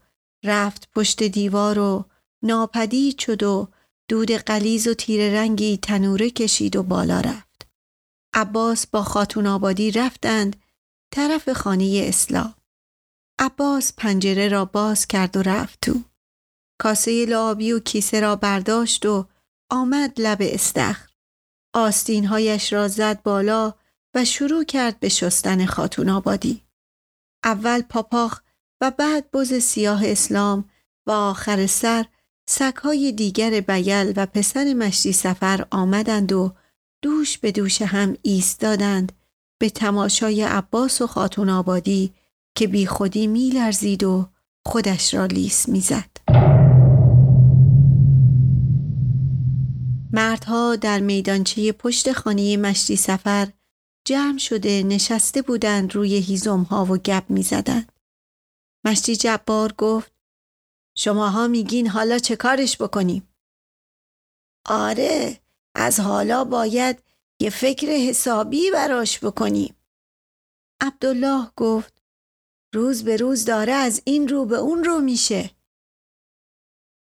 رفت 0.44 0.88
پشت 0.94 1.22
دیوار 1.22 1.78
و 1.78 2.04
ناپدید 2.42 3.18
شد 3.18 3.42
و 3.42 3.68
دود 4.08 4.32
قلیز 4.32 4.88
و 4.88 4.94
تیر 4.94 5.32
رنگی 5.32 5.76
تنوره 5.76 6.30
کشید 6.30 6.76
و 6.76 6.82
بالا 6.82 7.20
رفت. 7.20 7.49
عباس 8.34 8.86
با 8.86 9.02
خاتون 9.02 9.46
آبادی 9.46 9.90
رفتند 9.90 10.56
طرف 11.14 11.52
خانه 11.52 12.04
اسلام. 12.04 12.54
عباس 13.38 13.92
پنجره 13.96 14.48
را 14.48 14.64
باز 14.64 15.06
کرد 15.06 15.36
و 15.36 15.42
رفت 15.42 15.78
تو. 15.82 16.04
کاسه 16.80 17.26
لابی 17.26 17.72
و 17.72 17.78
کیسه 17.80 18.20
را 18.20 18.36
برداشت 18.36 19.06
و 19.06 19.26
آمد 19.70 20.12
لب 20.20 20.38
استخر. 20.40 21.10
آستینهایش 21.74 22.72
را 22.72 22.88
زد 22.88 23.22
بالا 23.22 23.74
و 24.14 24.24
شروع 24.24 24.64
کرد 24.64 25.00
به 25.00 25.08
شستن 25.08 25.66
خاتون 25.66 26.08
آبادی. 26.08 26.62
اول 27.44 27.82
پاپاخ 27.82 28.42
و 28.80 28.90
بعد 28.90 29.30
بز 29.30 29.54
سیاه 29.54 30.06
اسلام 30.06 30.70
و 31.06 31.10
آخر 31.10 31.66
سر 31.66 32.04
سگهای 32.48 33.12
دیگر 33.12 33.60
بیل 33.60 34.12
و 34.16 34.26
پسر 34.26 34.74
مشتی 34.74 35.12
سفر 35.12 35.66
آمدند 35.70 36.32
و 36.32 36.54
دوش 37.02 37.38
به 37.38 37.52
دوش 37.52 37.82
هم 37.82 38.16
ایستادند 38.22 39.12
به 39.60 39.70
تماشای 39.70 40.42
عباس 40.42 41.02
و 41.02 41.06
خاتون 41.06 41.48
آبادی 41.48 42.14
که 42.54 42.66
بی 42.66 42.86
خودی 42.86 43.26
می 43.26 43.50
لرزید 43.50 44.04
و 44.04 44.28
خودش 44.66 45.14
را 45.14 45.26
لیس 45.26 45.68
می‌زد. 45.68 46.10
مردها 50.12 50.76
در 50.76 51.00
میدانچه 51.00 51.72
پشت 51.72 52.12
خانه 52.12 52.56
مشتی 52.56 52.96
سفر 52.96 53.52
جمع 54.06 54.38
شده 54.38 54.82
نشسته 54.82 55.42
بودند 55.42 55.94
روی 55.94 56.14
هیزم 56.14 56.62
ها 56.62 56.84
و 56.84 56.96
گپ 56.96 57.24
می 57.28 57.42
زدند. 57.42 57.92
مشتی 58.84 59.16
جبار 59.16 59.72
گفت 59.72 60.12
شماها 60.96 61.46
میگین 61.46 61.86
حالا 61.86 62.18
چه 62.18 62.36
کارش 62.36 62.82
بکنیم؟ 62.82 63.28
آره 64.66 65.40
از 65.80 66.00
حالا 66.00 66.44
باید 66.44 67.02
یه 67.40 67.50
فکر 67.50 67.86
حسابی 67.86 68.70
براش 68.70 69.24
بکنیم. 69.24 69.76
عبدالله 70.80 71.50
گفت 71.56 71.94
روز 72.74 73.04
به 73.04 73.16
روز 73.16 73.44
داره 73.44 73.72
از 73.72 74.02
این 74.04 74.28
رو 74.28 74.46
به 74.46 74.56
اون 74.56 74.84
رو 74.84 74.98
میشه. 74.98 75.50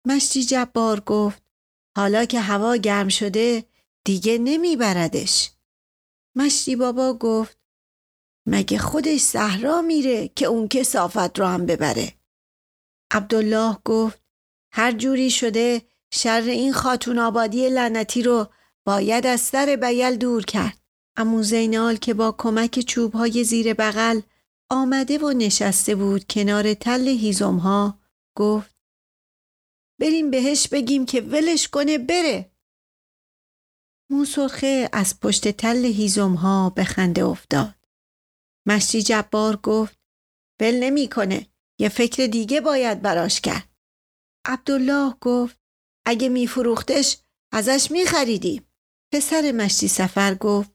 مشتی 0.07 0.45
جبار 0.45 1.01
گفت 1.01 1.43
حالا 1.97 2.25
که 2.25 2.41
هوا 2.41 2.77
گرم 2.77 3.09
شده 3.09 3.65
دیگه 4.05 4.39
نمیبردش. 4.39 5.51
مشتی 6.37 6.77
بابا 6.77 7.15
گفت 7.15 7.59
مگه 8.47 8.79
خودش 8.79 9.21
صحرا 9.21 9.83
میره 9.83 10.29
که 10.29 10.47
اون 10.47 10.69
کسافت 10.69 11.39
رو 11.39 11.47
هم 11.47 11.67
ببره. 11.67 12.15
عبدالله 13.11 13.79
گفت 13.85 14.23
هر 14.73 14.93
جوری 14.93 15.31
شده 15.31 15.83
شر 16.13 16.41
این 16.41 16.73
خاتون 16.73 17.19
آبادی 17.19 17.69
لعنتی 17.69 18.23
رو 18.23 18.51
باید 18.87 19.27
از 19.27 19.41
سر 19.41 19.77
بیل 19.81 20.17
دور 20.17 20.45
کرد. 20.45 20.79
امو 21.17 21.43
زینال 21.43 21.97
که 21.97 22.15
با 22.15 22.35
کمک 22.39 22.81
چوبهای 22.81 23.45
زیر 23.45 23.75
بغل 23.75 24.21
آمده 24.71 25.19
و 25.19 25.31
نشسته 25.31 25.95
بود 25.95 26.25
کنار 26.31 26.75
تل 26.75 27.09
هیزم 27.09 27.57
ها 27.57 27.99
گفت 28.37 28.75
بریم 30.01 30.31
بهش 30.31 30.69
بگیم 30.69 31.07
که 31.07 31.21
ولش 31.21 31.69
کنه 31.69 31.99
بره. 31.99 32.51
موسرخه 34.11 34.89
از 34.93 35.21
پشت 35.21 35.49
تل 35.49 35.85
هیزم 35.85 36.35
ها 36.35 36.71
به 36.71 36.85
خنده 36.85 37.25
افتاد. 37.25 37.75
مشتی 38.67 39.03
جبار 39.03 39.57
گفت 39.57 39.99
ول 40.61 40.75
نمی‌کنه 40.81 41.47
یه 41.79 41.89
فکر 41.89 42.27
دیگه 42.27 42.61
باید 42.61 43.03
براش 43.03 43.41
کرد. 43.41 43.69
عبدالله 44.45 45.15
گفت 45.21 45.61
اگه 46.07 46.29
میفروختش 46.29 47.19
ازش 47.53 47.91
میخریدیم. 47.91 48.64
پسر 49.15 49.53
مشتی 49.53 49.89
سفر 49.89 50.35
گفت 50.35 50.71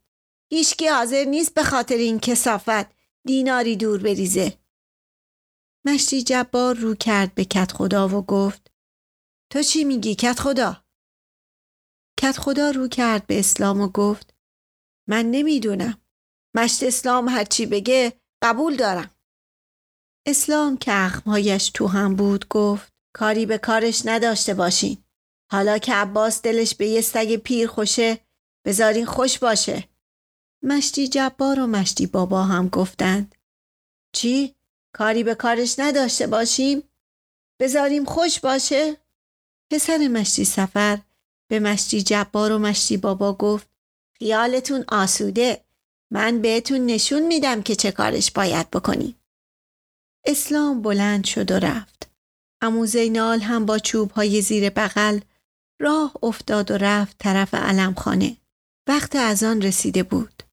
هیچکی 0.51 0.87
حاضر 0.87 1.23
نیست 1.23 1.53
به 1.53 1.63
خاطر 1.63 1.95
این 1.95 2.19
کسافت 2.19 2.91
دیناری 3.25 3.75
دور 3.75 4.03
بریزه. 4.03 4.59
مشتی 5.85 6.23
جبار 6.23 6.75
رو 6.75 6.95
کرد 6.95 7.35
به 7.35 7.45
کت 7.45 7.71
خدا 7.71 8.07
و 8.07 8.21
گفت 8.25 8.71
تو 9.51 9.63
چی 9.63 9.83
میگی 9.83 10.15
کت 10.15 10.39
خدا؟ 10.39 10.83
کت 12.19 12.37
خدا 12.37 12.71
رو 12.71 12.87
کرد 12.87 13.27
به 13.27 13.39
اسلام 13.39 13.81
و 13.81 13.87
گفت 13.87 14.33
من 15.07 15.25
نمی‌دونم. 15.31 16.01
مشت 16.55 16.83
اسلام 16.83 17.29
هرچی 17.29 17.65
بگه 17.65 18.13
قبول 18.43 18.75
دارم. 18.75 19.09
اسلام 20.27 20.77
که 20.77 20.91
اخمهایش 20.93 21.69
تو 21.69 21.87
هم 21.87 22.15
بود 22.15 22.47
گفت 22.47 22.93
کاری 23.15 23.45
به 23.45 23.57
کارش 23.57 24.01
نداشته 24.05 24.53
باشین. 24.53 25.03
حالا 25.51 25.77
که 25.77 25.93
عباس 25.93 26.41
دلش 26.41 26.75
به 26.75 26.87
یه 26.87 27.01
سگ 27.01 27.35
پیر 27.35 27.67
خوشه 27.67 28.28
بذارین 28.65 29.05
خوش 29.05 29.39
باشه. 29.39 29.89
مشتی 30.63 31.07
جبار 31.07 31.59
و 31.59 31.67
مشتی 31.67 32.05
بابا 32.07 32.43
هم 32.43 32.69
گفتند 32.69 33.35
چی؟ 34.15 34.55
کاری 34.93 35.23
به 35.23 35.35
کارش 35.35 35.79
نداشته 35.79 36.27
باشیم؟ 36.27 36.83
بذاریم 37.59 38.05
خوش 38.05 38.39
باشه؟ 38.39 38.97
پسر 39.71 40.07
مشتی 40.07 40.45
سفر 40.45 40.99
به 41.49 41.59
مشتی 41.59 42.01
جبار 42.01 42.51
و 42.51 42.59
مشتی 42.59 42.97
بابا 42.97 43.33
گفت 43.33 43.67
خیالتون 44.19 44.85
آسوده 44.87 45.63
من 46.11 46.41
بهتون 46.41 46.85
نشون 46.85 47.21
میدم 47.21 47.61
که 47.61 47.75
چه 47.75 47.91
کارش 47.91 48.31
باید 48.31 48.69
بکنی. 48.69 49.15
اسلام 50.25 50.81
بلند 50.81 51.25
شد 51.25 51.51
و 51.51 51.55
رفت. 51.55 52.09
امو 52.61 52.85
زینال 52.85 53.39
هم 53.39 53.65
با 53.65 53.79
چوب 53.79 54.11
های 54.11 54.41
زیر 54.41 54.69
بغل 54.69 55.19
راه 55.81 56.13
افتاد 56.23 56.71
و 56.71 56.77
رفت 56.77 57.17
طرف 57.19 57.53
علمخانه. 57.53 58.37
وقت 58.87 59.15
ازان 59.15 59.61
رسیده 59.61 60.03
بود. 60.03 60.43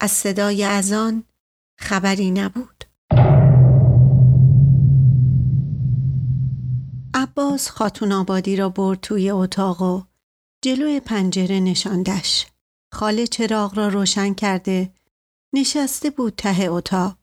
از 0.00 0.10
صدای 0.10 0.64
ازان 0.64 1.24
خبری 1.78 2.30
نبود. 2.30 2.84
عباس 7.14 7.70
خاتون 7.70 8.12
آبادی 8.12 8.56
را 8.56 8.68
برد 8.68 9.00
توی 9.00 9.30
اتاق 9.30 9.82
و 9.82 10.02
جلوی 10.64 11.00
پنجره 11.00 11.60
نشاندش. 11.60 12.46
خاله 12.92 13.26
چراغ 13.26 13.78
را 13.78 13.88
روشن 13.88 14.34
کرده 14.34 14.92
نشسته 15.54 16.10
بود 16.10 16.34
ته 16.36 16.70
اتاق. 16.70 17.16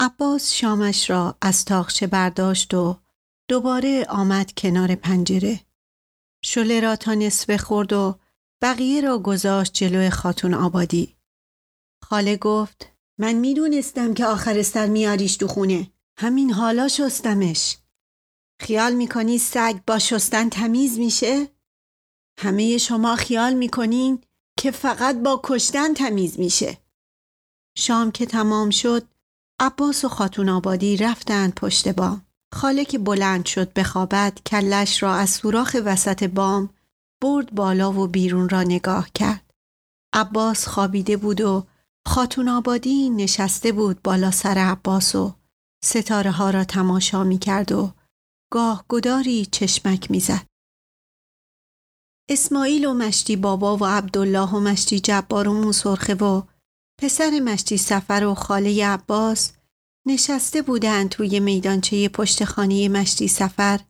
عباس 0.00 0.52
شامش 0.52 1.10
را 1.10 1.36
از 1.42 1.64
تاخچه 1.64 2.06
برداشت 2.06 2.74
و 2.74 3.00
دوباره 3.48 4.06
آمد 4.08 4.52
کنار 4.56 4.94
پنجره. 4.94 5.60
شله 6.44 6.80
را 6.80 6.96
تا 6.96 7.14
نصفه 7.14 7.58
خورد 7.58 7.92
و 7.92 8.18
بقیه 8.62 9.00
را 9.00 9.18
گذاشت 9.18 9.72
جلوی 9.72 10.10
خاتون 10.10 10.54
آبادی. 10.54 11.16
خاله 12.04 12.36
گفت 12.36 12.92
من 13.18 13.32
می‌دونستم 13.32 14.14
که 14.14 14.26
آخر 14.26 14.62
سر 14.62 14.86
میاریش 14.86 15.36
تو 15.36 15.48
خونه. 15.48 15.90
همین 16.18 16.52
حالا 16.52 16.88
شستمش. 16.88 17.78
خیال 18.60 18.94
می‌کنی 18.94 19.38
سگ 19.38 19.80
با 19.86 19.98
شستن 19.98 20.48
تمیز 20.48 20.98
میشه؟ 20.98 21.48
همه 22.38 22.78
شما 22.78 23.16
خیال 23.16 23.54
می‌کنین 23.54 24.24
که 24.58 24.70
فقط 24.70 25.16
با 25.16 25.40
کشتن 25.44 25.94
تمیز 25.94 26.38
میشه. 26.38 26.78
شام 27.78 28.10
که 28.10 28.26
تمام 28.26 28.70
شد 28.70 29.06
عباس 29.60 30.04
و 30.04 30.08
خاتون 30.08 30.48
آبادی 30.48 30.96
رفتند 30.96 31.54
پشت 31.54 31.88
بام. 31.88 32.26
خاله 32.54 32.84
که 32.84 32.98
بلند 32.98 33.46
شد 33.46 33.72
بخوابد 33.72 34.38
کلش 34.46 35.02
را 35.02 35.14
از 35.14 35.30
سوراخ 35.30 35.76
وسط 35.84 36.24
بام 36.24 36.70
برد 37.22 37.54
بالا 37.54 37.92
و 37.92 38.06
بیرون 38.06 38.48
را 38.48 38.62
نگاه 38.62 39.10
کرد. 39.14 39.50
عباس 40.14 40.68
خوابیده 40.68 41.16
بود 41.16 41.40
و 41.40 41.66
خاتون 42.08 42.48
آبادی 42.48 43.10
نشسته 43.10 43.72
بود 43.72 44.02
بالا 44.02 44.30
سر 44.30 44.58
عباس 44.58 45.14
و 45.14 45.34
ستاره 45.84 46.30
ها 46.30 46.50
را 46.50 46.64
تماشا 46.64 47.24
می 47.24 47.38
کرد 47.38 47.72
و 47.72 47.92
گاه 48.52 48.84
گداری 48.88 49.46
چشمک 49.46 50.10
می 50.10 50.20
زد. 50.20 50.46
اسماعیل 52.30 52.84
و 52.86 52.94
مشتی 52.94 53.36
بابا 53.36 53.76
و 53.76 53.86
عبدالله 53.86 54.50
و 54.50 54.60
مشتی 54.60 55.00
جبار 55.00 55.48
و 55.48 55.52
موسرخه 55.52 56.14
و 56.14 56.42
پسر 57.00 57.40
مشتی 57.44 57.76
سفر 57.76 58.24
و 58.24 58.34
خاله 58.34 58.86
عباس 58.86 59.52
نشسته 60.06 60.62
بودند 60.62 61.08
توی 61.08 61.40
میدانچه 61.40 62.08
پشت 62.08 62.44
خانه 62.44 62.88
مشتی 62.88 63.28
سفر 63.28 63.80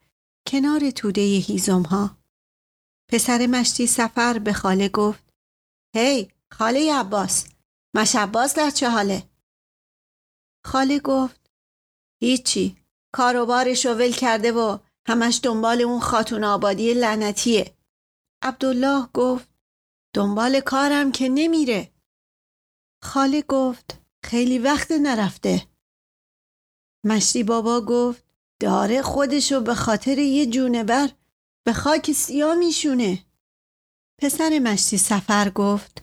کنار 0.48 0.90
توده 0.90 1.20
هیزم 1.20 1.82
ها. 1.82 2.19
پسر 3.12 3.46
مشتی 3.46 3.86
سفر 3.86 4.38
به 4.38 4.52
خاله 4.52 4.88
گفت 4.88 5.34
هی 5.96 6.24
hey, 6.24 6.32
خاله 6.52 6.94
عباس 6.94 7.46
مش 7.94 8.16
عباس 8.16 8.54
در 8.54 8.70
چه 8.70 8.90
حاله؟ 8.90 9.22
خاله 10.64 10.98
گفت 10.98 11.50
هیچی 12.22 12.76
کاروبارش 13.14 13.86
رو 13.86 13.92
ول 13.92 14.12
کرده 14.12 14.52
و 14.52 14.78
همش 15.06 15.40
دنبال 15.42 15.82
اون 15.82 16.00
خاتون 16.00 16.44
آبادی 16.44 16.94
لعنتیه. 16.94 17.76
عبدالله 18.42 19.08
گفت 19.14 19.48
دنبال 20.14 20.60
کارم 20.60 21.12
که 21.12 21.28
نمیره. 21.28 21.92
خاله 23.02 23.42
گفت 23.42 23.98
خیلی 24.24 24.58
وقت 24.58 24.90
نرفته. 24.90 25.66
مشتی 27.04 27.42
بابا 27.42 27.80
گفت 27.80 28.24
داره 28.60 29.02
خودشو 29.02 29.60
به 29.60 29.74
خاطر 29.74 30.18
یه 30.18 30.46
جونور 30.46 31.10
به 31.70 31.74
خاک 31.74 32.12
سیاه 32.12 32.54
میشونه. 32.54 33.24
پسر 34.22 34.58
مشتی 34.58 34.98
سفر 34.98 35.50
گفت 35.50 36.02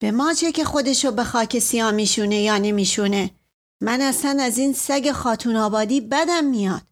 به 0.00 0.10
ما 0.10 0.34
چه 0.34 0.52
که 0.52 0.64
خودشو 0.64 1.10
به 1.10 1.24
خاک 1.24 1.58
سیاه 1.58 1.90
میشونه 1.90 2.36
یا 2.36 2.58
نمیشونه؟ 2.58 3.30
من 3.82 4.00
اصلا 4.00 4.42
از 4.42 4.58
این 4.58 4.72
سگ 4.72 5.12
خاتون 5.12 5.56
آبادی 5.56 6.00
بدم 6.00 6.44
میاد. 6.44 6.82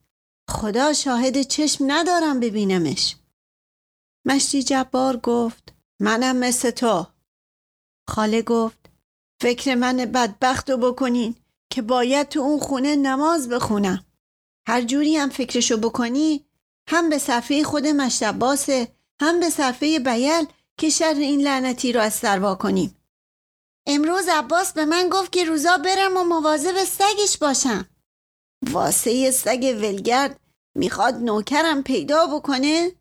خدا 0.50 0.92
شاهد 0.92 1.42
چشم 1.42 1.84
ندارم 1.86 2.40
ببینمش. 2.40 3.16
مشتی 4.26 4.62
جبار 4.62 5.16
گفت 5.16 5.74
منم 6.00 6.36
مثل 6.36 6.70
تو. 6.70 7.06
خاله 8.08 8.42
گفت 8.42 8.90
فکر 9.42 9.74
من 9.74 9.96
بدبخت 9.96 10.70
رو 10.70 10.76
بکنین 10.76 11.34
که 11.72 11.82
باید 11.82 12.28
تو 12.28 12.40
اون 12.40 12.58
خونه 12.58 12.96
نماز 12.96 13.48
بخونم. 13.48 14.04
هر 14.68 14.82
جوری 14.82 15.16
هم 15.16 15.28
فکرشو 15.28 15.76
بکنی 15.76 16.45
هم 16.88 17.08
به 17.08 17.18
صفحه 17.18 17.62
خود 17.62 17.86
مشتباسه 17.86 18.88
هم 19.22 19.40
به 19.40 19.50
صفحه 19.50 19.98
بیل 19.98 20.46
که 20.78 20.90
شر 20.90 21.14
این 21.14 21.40
لعنتی 21.40 21.92
رو 21.92 22.00
از 22.00 22.14
سر 22.14 22.54
کنیم. 22.54 22.96
امروز 23.86 24.28
عباس 24.28 24.72
به 24.72 24.84
من 24.84 25.08
گفت 25.12 25.32
که 25.32 25.44
روزا 25.44 25.76
برم 25.76 26.16
و 26.16 26.24
مواظب 26.24 26.84
سگش 26.84 27.38
باشم. 27.38 27.88
واسه 28.70 29.30
سگ 29.30 29.76
ولگرد 29.78 30.40
می‌خواد 30.74 31.14
نوکرم 31.14 31.82
پیدا 31.82 32.26
بکنه؟ 32.26 32.92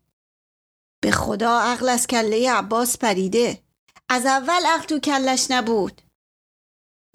به 1.02 1.10
خدا 1.10 1.60
عقل 1.60 1.88
از 1.88 2.06
کله 2.06 2.52
عباس 2.52 2.98
پریده. 2.98 3.62
از 4.08 4.26
اول 4.26 4.66
عقل 4.66 4.84
تو 4.86 4.98
کلش 4.98 5.50
نبود. 5.50 6.02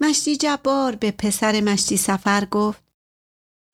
مشتی 0.00 0.36
جبار 0.36 0.94
به 0.94 1.10
پسر 1.10 1.60
مشتی 1.60 1.96
سفر 1.96 2.44
گفت 2.44 2.81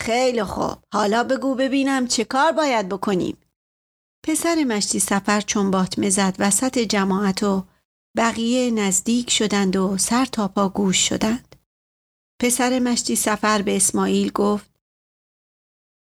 خیلی 0.00 0.44
خوب 0.44 0.78
حالا 0.92 1.24
بگو 1.24 1.54
ببینم 1.54 2.06
چه 2.06 2.24
کار 2.24 2.52
باید 2.52 2.88
بکنیم 2.88 3.36
پسر 4.24 4.64
مشتی 4.64 5.00
سفر 5.00 5.40
چون 5.40 5.70
باطمه 5.70 6.10
زد 6.10 6.36
وسط 6.38 6.78
جماعت 6.78 7.42
و 7.42 7.64
بقیه 8.16 8.70
نزدیک 8.70 9.30
شدند 9.30 9.76
و 9.76 9.98
سر 9.98 10.24
تا 10.24 10.48
پا 10.48 10.68
گوش 10.68 11.08
شدند. 11.08 11.56
پسر 12.40 12.78
مشتی 12.78 13.16
سفر 13.16 13.62
به 13.62 13.76
اسماعیل 13.76 14.30
گفت 14.32 14.70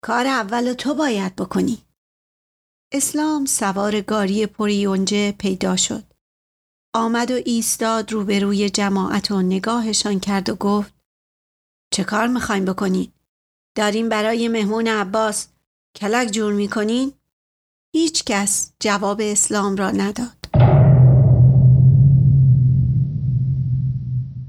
کار 0.05 0.27
اول 0.27 0.73
تو 0.73 0.95
باید 0.95 1.37
بکنی. 1.37 1.85
اسلام 2.93 3.45
سوار 3.45 4.01
گاری 4.01 4.47
پریونجه 4.47 5.33
پیدا 5.33 5.77
شد. 5.77 6.05
آمد 6.95 7.31
و 7.31 7.35
ایستاد 7.35 8.13
روبروی 8.13 8.71
جماعت 8.71 9.31
و 9.31 9.43
نگاهشان 9.43 10.21
کرد 10.21 10.49
و 10.49 10.55
گفت 10.55 10.95
چه 11.93 12.05
کار 12.05 12.27
می‌خوایم 12.27 12.65
بکنین؟ 12.65 13.13
داریم 13.81 14.09
برای 14.09 14.49
مهمون 14.49 14.89
عباس 14.89 15.49
کلک 15.97 16.29
جور 16.29 16.53
می‌کنین؟ 16.53 17.13
هیچ 17.93 18.25
کس 18.25 18.73
جواب 18.81 19.21
اسلام 19.21 19.77
را 19.77 19.91
نداد. 19.91 20.37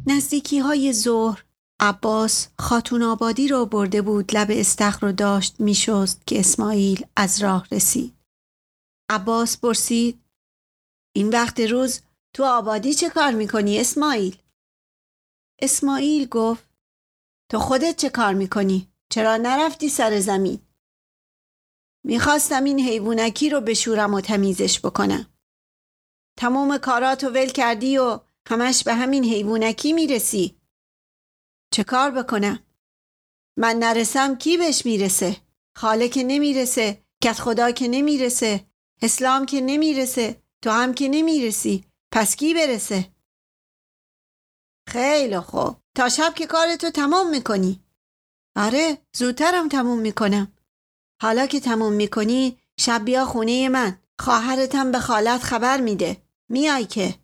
نزدیکی 0.08 0.60
های 0.60 0.94
ظهر 0.94 1.44
عباس 1.80 2.48
خاتون 2.60 3.04
آبادی 3.04 3.48
را 3.48 3.66
برده 3.66 4.02
بود 4.02 4.38
لب 4.38 4.48
استخر 4.52 5.08
رو 5.08 5.12
داشت 5.12 5.60
میشست 5.60 6.28
که 6.28 6.40
اسماعیل 6.40 7.06
از 7.16 7.44
راه 7.44 7.68
رسید. 7.72 8.14
عباس 9.10 9.58
پرسید 9.58 10.20
این 11.16 11.30
وقت 11.30 11.60
روز 11.60 12.02
تو 12.36 12.46
آبادی 12.46 12.94
چه 12.94 13.10
کار 13.10 13.32
می‌کنی 13.32 13.80
اسماعیل؟ 13.80 14.38
اسماعیل 15.62 16.28
گفت 16.28 16.64
تو 17.52 17.60
خودت 17.60 17.98
چه 17.98 18.10
کار 18.10 18.34
می‌کنی؟ 18.34 18.91
چرا 19.12 19.38
نرفتی 19.38 19.90
سر 19.90 20.20
زمین؟ 20.20 20.60
می‌خواستم 22.06 22.64
این 22.64 22.80
حیوانکی 22.80 23.50
رو 23.50 23.62
بشورم 23.62 24.14
و 24.14 24.22
تمیزش 24.22 24.80
بکنم. 24.80 25.34
تمام 26.38 26.78
کاراتو 26.78 27.28
ول 27.30 27.48
کردی 27.48 27.98
و 27.98 28.20
همش 28.48 28.84
به 28.84 28.94
همین 28.94 29.24
حیوانکی 29.24 29.94
می‌رسی. 29.94 30.62
چه 31.74 31.84
کار 31.84 32.12
بکنم؟ 32.12 32.60
من 33.58 33.76
نرسم 33.76 34.36
کی 34.36 34.58
بهش 34.58 34.86
می‌رسه؟ 34.86 35.38
خاله 35.76 36.10
که 36.10 36.24
نمی‌رسه 36.24 37.04
کت 37.24 37.40
خدا 37.40 37.72
که 37.72 37.88
نمی‌رسه 37.88 38.68
اسلام 39.02 39.46
که 39.46 39.62
نمی‌رسه 39.62 40.44
تو 40.62 40.70
هم 40.70 40.94
که 40.94 41.08
نمی‌رسی 41.08 41.86
پس 42.12 42.36
کی 42.36 42.54
برسه؟ 42.54 43.16
خیلی 44.90 45.40
خوب. 45.40 45.76
تا 45.96 46.10
شب 46.10 46.34
که 46.36 46.48
کارتو 46.48 46.90
تمام 46.90 47.30
می‌کنی. 47.30 47.81
آره 48.56 48.98
زودترم 49.16 49.68
تموم 49.68 50.00
می‌کنم. 50.00 50.52
حالا 51.22 51.46
که 51.46 51.60
تموم 51.60 51.94
می‌کنی 51.94 52.58
شب 52.78 53.06
بیا 53.06 53.26
خونه 53.26 53.70
من. 53.70 53.98
خواهرتم 54.20 54.92
به 54.92 55.00
خالت 55.00 55.44
خبر 55.44 55.82
میده. 55.82 56.18
میای 56.50 56.86
که. 56.86 57.16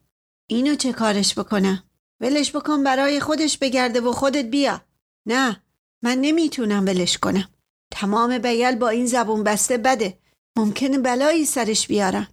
اینو 0.48 0.76
چه 0.76 0.94
کارش 0.94 1.40
بکنم؟ 1.40 1.84
ولش 2.22 2.56
بکن 2.56 2.84
برای 2.84 3.20
خودش 3.20 3.58
بگرده 3.58 4.02
و 4.02 4.12
خودت 4.12 4.46
بیا. 4.46 4.82
نه 5.26 5.64
من 6.02 6.18
نمی‌تونم 6.22 6.86
ولش 6.86 7.18
کنم. 7.18 7.50
تمام 7.92 8.38
بیل 8.38 8.76
با 8.76 8.90
این 8.90 9.06
زبون 9.06 9.44
بسته 9.44 9.78
بده. 9.78 10.20
ممکنه 10.58 10.98
بلایی 10.98 11.46
سرش 11.46 11.88
بیارم. 11.88 12.28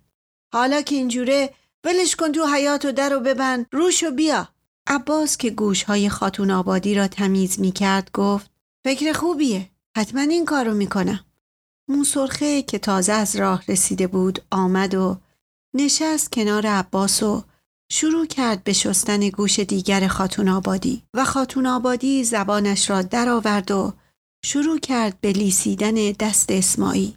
حالا 0.53 0.83
که 0.83 0.95
اینجوره 0.95 1.55
ولش 1.85 2.17
کن 2.17 2.33
تو 2.33 2.47
حیات 2.47 2.85
و 2.85 2.93
در 2.93 3.17
و 3.17 3.21
ببند. 3.21 3.67
روش 3.73 4.03
و 4.03 4.11
بیا. 4.11 4.49
عباس 4.87 5.37
که 5.37 5.51
گوشهای 5.51 6.09
خاتون 6.09 6.51
آبادی 6.51 6.95
را 6.95 7.09
تمیز 7.09 7.61
می‌کرد 7.61 8.11
گفت 8.13 8.51
فکر 8.85 9.13
خوبیه 9.13 9.71
حتما 9.97 10.21
این 10.21 10.45
کارو 10.45 10.75
می‌کنم 10.75 11.25
موسرخه 11.89 12.63
که 12.63 12.79
تازه 12.79 13.13
از 13.13 13.37
راه 13.37 13.63
رسیده 13.69 14.07
بود 14.07 14.43
آمد 14.51 14.95
و 14.95 15.17
نشست 15.75 16.33
کنار 16.33 16.67
عباس 16.67 17.23
و 17.23 17.45
شروع 17.91 18.27
کرد 18.27 18.65
به 18.65 18.73
شستن 18.73 19.29
گوش 19.29 19.61
دیگر 19.61 20.07
خاتون 20.07 20.49
آبادی 20.49 21.03
و 21.15 21.25
خاتون 21.25 21.67
آبادی 21.67 22.25
زبانش 22.25 22.91
را 22.91 23.03
درآورد 23.03 23.71
و 23.71 23.93
شروع 24.45 24.79
کرد 24.79 25.21
به 25.21 25.33
لیسیدن 25.33 25.95
دست 26.21 26.53
اسماعیل. 26.53 27.15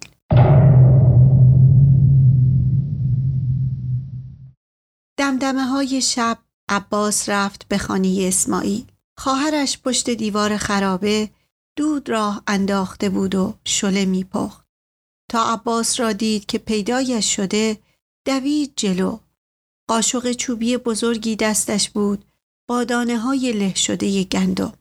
دمدمه 5.18 5.64
های 5.64 6.00
شب 6.00 6.38
عباس 6.68 7.28
رفت 7.28 7.68
به 7.68 7.78
خانه 7.78 8.24
اسماعیل. 8.28 8.84
خواهرش 9.18 9.78
پشت 9.78 10.10
دیوار 10.10 10.56
خرابه 10.56 11.30
دود 11.78 12.08
راه 12.08 12.42
انداخته 12.46 13.08
بود 13.08 13.34
و 13.34 13.54
شله 13.64 14.04
میپخت. 14.04 14.66
تا 15.30 15.52
عباس 15.52 16.00
را 16.00 16.12
دید 16.12 16.46
که 16.46 16.58
پیدایش 16.58 17.36
شده 17.36 17.78
دوید 18.26 18.72
جلو 18.76 19.18
قاشق 19.88 20.32
چوبی 20.32 20.76
بزرگی 20.76 21.36
دستش 21.36 21.90
بود 21.90 22.24
با 22.68 22.84
دانه 22.84 23.18
های 23.18 23.52
له 23.52 23.74
شده 23.74 24.24
گندم. 24.24 24.72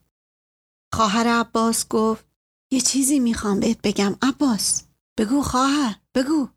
خواهر 0.93 1.28
عباس 1.28 1.88
گفت 1.88 2.26
یه 2.72 2.82
چیزی 2.82 3.20
می‌خوام 3.20 3.60
بهت 3.60 3.78
بگم 3.84 4.16
عباس. 4.22 4.84
بگو 5.18 5.41
خواهر 5.41 5.95
بگو 6.16 6.48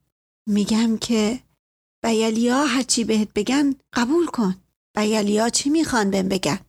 میگم 0.46 0.98
که 0.98 1.40
بیالیا 2.02 2.64
هرچی 2.64 3.04
بهت 3.04 3.28
بگن 3.34 3.74
قبول 3.92 4.26
کن 4.26 4.56
بیالیا 4.96 5.48
چی 5.48 5.70
می‌خوان 5.70 6.10
بهم 6.10 6.28
بگن 6.28 6.60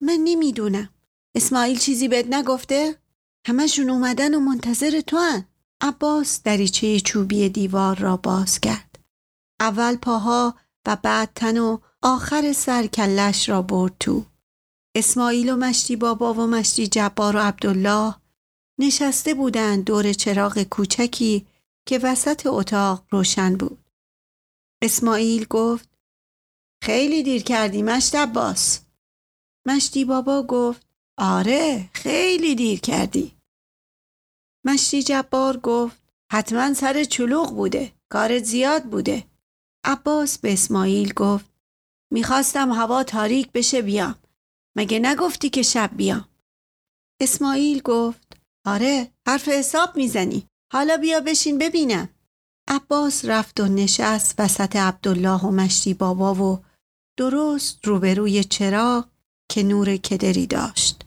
من 0.00 0.18
نمی‌دونم 0.24 0.88
اسماعیل 1.34 1.78
چیزی 1.78 2.08
بهت 2.08 2.26
نگفته 2.26 3.03
همشون 3.46 3.90
اومدن 3.90 4.34
و 4.34 4.40
منتظر 4.40 5.00
تو 5.00 5.16
هن. 5.16 5.44
عباس 5.80 6.42
دریچه 6.42 7.00
چوبی 7.00 7.48
دیوار 7.48 7.98
را 7.98 8.16
باز 8.16 8.60
کرد 8.60 8.98
اول 9.60 9.96
پاها 9.96 10.54
و 10.86 10.96
بعد 10.96 11.30
تن 11.34 11.58
و 11.58 11.78
آخر 12.02 12.52
سر 12.52 12.86
کلش 12.86 13.48
را 13.48 13.62
برد 13.62 13.92
تو 14.00 14.24
اسماعیل 14.96 15.50
و 15.50 15.56
مشتی 15.56 15.96
بابا 15.96 16.34
و 16.34 16.46
مشتی 16.46 16.86
جبار 16.86 17.36
و 17.36 17.38
عبدالله 17.38 18.14
نشسته 18.78 19.34
بودند 19.34 19.84
دور 19.84 20.12
چراغ 20.12 20.62
کوچکی 20.62 21.46
که 21.86 21.98
وسط 21.98 22.46
اتاق 22.46 23.04
روشن 23.10 23.56
بود. 23.56 23.90
اسماعیل 24.82 25.44
گفت 25.44 25.88
خیلی 26.82 27.22
دیر 27.22 27.42
کردی 27.42 27.82
مشت 27.82 28.14
عباس. 28.14 28.80
مشتی 29.66 30.04
بابا 30.04 30.42
گفت 30.42 30.86
آره 31.18 31.90
خیلی 31.92 32.54
دیر 32.54 32.80
کردی. 32.80 33.33
مشتی 34.66 35.02
جبار 35.02 35.56
گفت 35.56 36.02
حتما 36.32 36.74
سر 36.74 37.04
چلوغ 37.04 37.54
بوده 37.54 37.92
کارت 38.12 38.44
زیاد 38.44 38.82
بوده. 38.82 39.24
عباس 39.84 40.38
به 40.38 40.52
اسماعیل 40.52 41.12
گفت 41.12 41.52
می‌خواستم 42.12 42.72
هوا 42.72 43.02
تاریک 43.02 43.52
بشه 43.52 43.82
بیام. 43.82 44.14
مگه 44.76 44.98
نگفتی 44.98 45.50
که 45.50 45.62
شب 45.62 45.90
بیام؟ 45.96 46.28
اسماعیل 47.20 47.82
گفت 47.82 48.36
آره 48.66 49.10
حرف 49.26 49.48
حساب 49.48 49.96
می‌زنی 49.96 50.48
حالا 50.72 50.96
بیا 50.96 51.20
بشین 51.20 51.58
ببینم 51.58 52.08
عباس 52.68 53.24
رفت 53.24 53.60
و 53.60 53.66
نشست 53.66 54.34
وسط 54.38 54.76
عبدالله 54.76 55.40
و 55.40 55.50
مشتی 55.50 55.94
بابا 55.94 56.34
و 56.34 56.64
درست 57.18 57.86
روبروی 57.86 58.44
چراغ 58.44 59.08
که 59.50 59.62
نور 59.62 59.96
کدری 59.96 60.46
داشت 60.46 61.04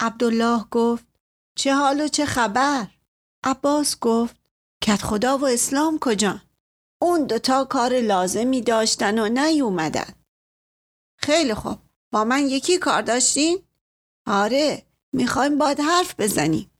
عبدالله 0.00 0.64
گفت 0.70 1.07
چه 1.58 1.74
حال 1.74 2.00
و 2.00 2.08
چه 2.08 2.26
خبر 2.26 2.86
عباس 3.44 3.98
گفت 4.00 4.36
کت 4.82 5.02
خدا 5.02 5.38
و 5.38 5.46
اسلام 5.46 5.98
کجان 5.98 6.42
اون 7.02 7.26
دوتا 7.26 7.64
کار 7.64 8.00
لازمی 8.00 8.60
داشتن 8.60 9.18
و 9.18 9.28
نیومدن 9.28 10.14
خیلی 11.16 11.54
خوب 11.54 11.78
با 12.12 12.24
من 12.24 12.46
یکی 12.46 12.78
کار 12.78 13.02
داشتین؟ 13.02 13.58
آره 14.26 14.82
می‌خوایم 15.12 15.58
باد 15.58 15.80
حرف 15.80 16.14
بزنیم 16.18 16.70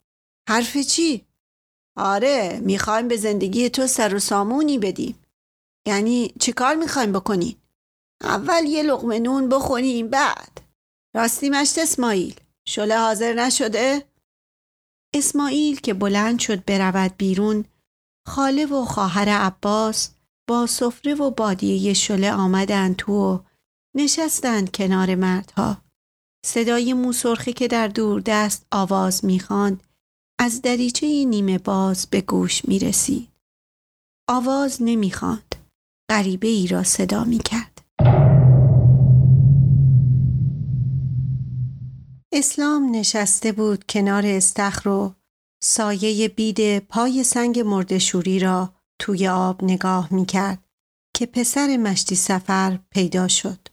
حرف 0.48 0.76
چی؟ 0.76 1.26
آره 1.96 2.60
می‌خوایم 2.62 3.08
به 3.08 3.16
زندگی 3.16 3.70
تو 3.70 3.86
سر 3.86 4.14
و 4.14 4.18
سامونی 4.18 4.78
بدیم 4.78 5.18
یعنی 5.86 6.34
چی 6.40 6.52
کار 6.52 6.74
می‌خوایم 6.74 7.12
بکنین؟ 7.12 7.56
اول 8.20 8.64
یه 8.64 8.82
لقمه 8.82 9.18
نون 9.18 9.48
بخوریم 9.48 10.08
بعد 10.08 10.60
راستی 11.14 11.50
مشت 11.50 11.78
اسماعیل 11.78 12.40
شله 12.64 12.98
حاضر 12.98 13.32
نشده؟ 13.32 14.07
اسماعیل 15.14 15.80
که 15.80 15.94
بلند 15.94 16.38
شد 16.38 16.64
برود 16.64 17.16
بیرون 17.16 17.64
خاله 18.28 18.66
و 18.66 18.84
خواهر 18.84 19.28
عباس 19.28 20.10
با 20.48 20.66
سفره 20.66 21.14
و 21.14 21.30
بادیه 21.30 21.94
شله 21.94 22.32
آمدند 22.32 22.96
تو 22.96 23.12
و 23.12 23.38
نشستند 23.96 24.72
کنار 24.72 25.14
مردها. 25.14 25.76
صدای 26.46 26.92
موسرخی 26.92 27.52
که 27.52 27.68
در 27.68 27.88
دور 27.88 28.20
دست 28.20 28.66
آواز 28.72 29.24
می‌خواند 29.24 29.82
از 30.40 30.62
دریچه 30.62 31.24
نیمه 31.24 31.58
باز 31.58 32.06
به 32.06 32.20
گوش 32.20 32.64
می 32.64 32.78
رسید. 32.78 33.28
آواز 34.28 34.82
نمی‌خواند. 34.82 35.54
غریبه 36.10 36.48
ای 36.48 36.66
را 36.66 36.82
صدا 36.82 37.24
می 37.24 37.38
کرد. 37.38 37.67
اسلام 42.32 42.96
نشسته 42.96 43.52
بود 43.52 43.84
کنار 43.88 44.26
استخر 44.26 44.88
و 44.88 45.14
سایه 45.62 46.28
بید 46.28 46.78
پای 46.78 47.24
سنگ 47.24 47.60
مردشوری 47.60 48.38
را 48.38 48.74
توی 48.98 49.28
آب 49.28 49.64
نگاه 49.64 50.14
می 50.14 50.26
کرد 50.26 50.64
که 51.14 51.26
پسر 51.26 51.76
مشتی 51.76 52.14
سفر 52.14 52.78
پیدا 52.90 53.28
شد. 53.28 53.68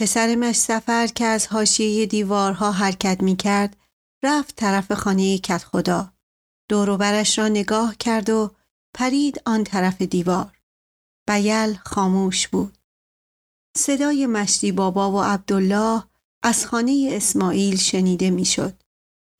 پسر 0.00 0.34
مشتی 0.34 0.60
سفر 0.60 1.06
که 1.06 1.24
از 1.24 1.46
حاشیه 1.46 2.06
دیوارها 2.06 2.72
حرکت 2.72 3.22
می 3.22 3.36
کرد 3.36 3.76
رفت 4.22 4.56
طرف 4.56 4.92
خانه 4.92 5.38
کت 5.38 5.64
خدا. 5.64 6.12
دوروبرش 6.68 7.38
را 7.38 7.48
نگاه 7.48 7.96
کرد 7.96 8.30
و 8.30 8.50
پرید 8.94 9.42
آن 9.46 9.64
طرف 9.64 10.02
دیوار. 10.02 10.60
بیل 11.28 11.74
خاموش 11.84 12.48
بود. 12.48 12.78
صدای 13.76 14.26
مشتی 14.26 14.72
بابا 14.72 15.12
و 15.12 15.22
عبدالله 15.22 16.09
از 16.42 16.66
خانه 16.66 17.08
اسماعیل 17.12 17.76
شنیده 17.76 18.30
می‌شد. 18.30 18.82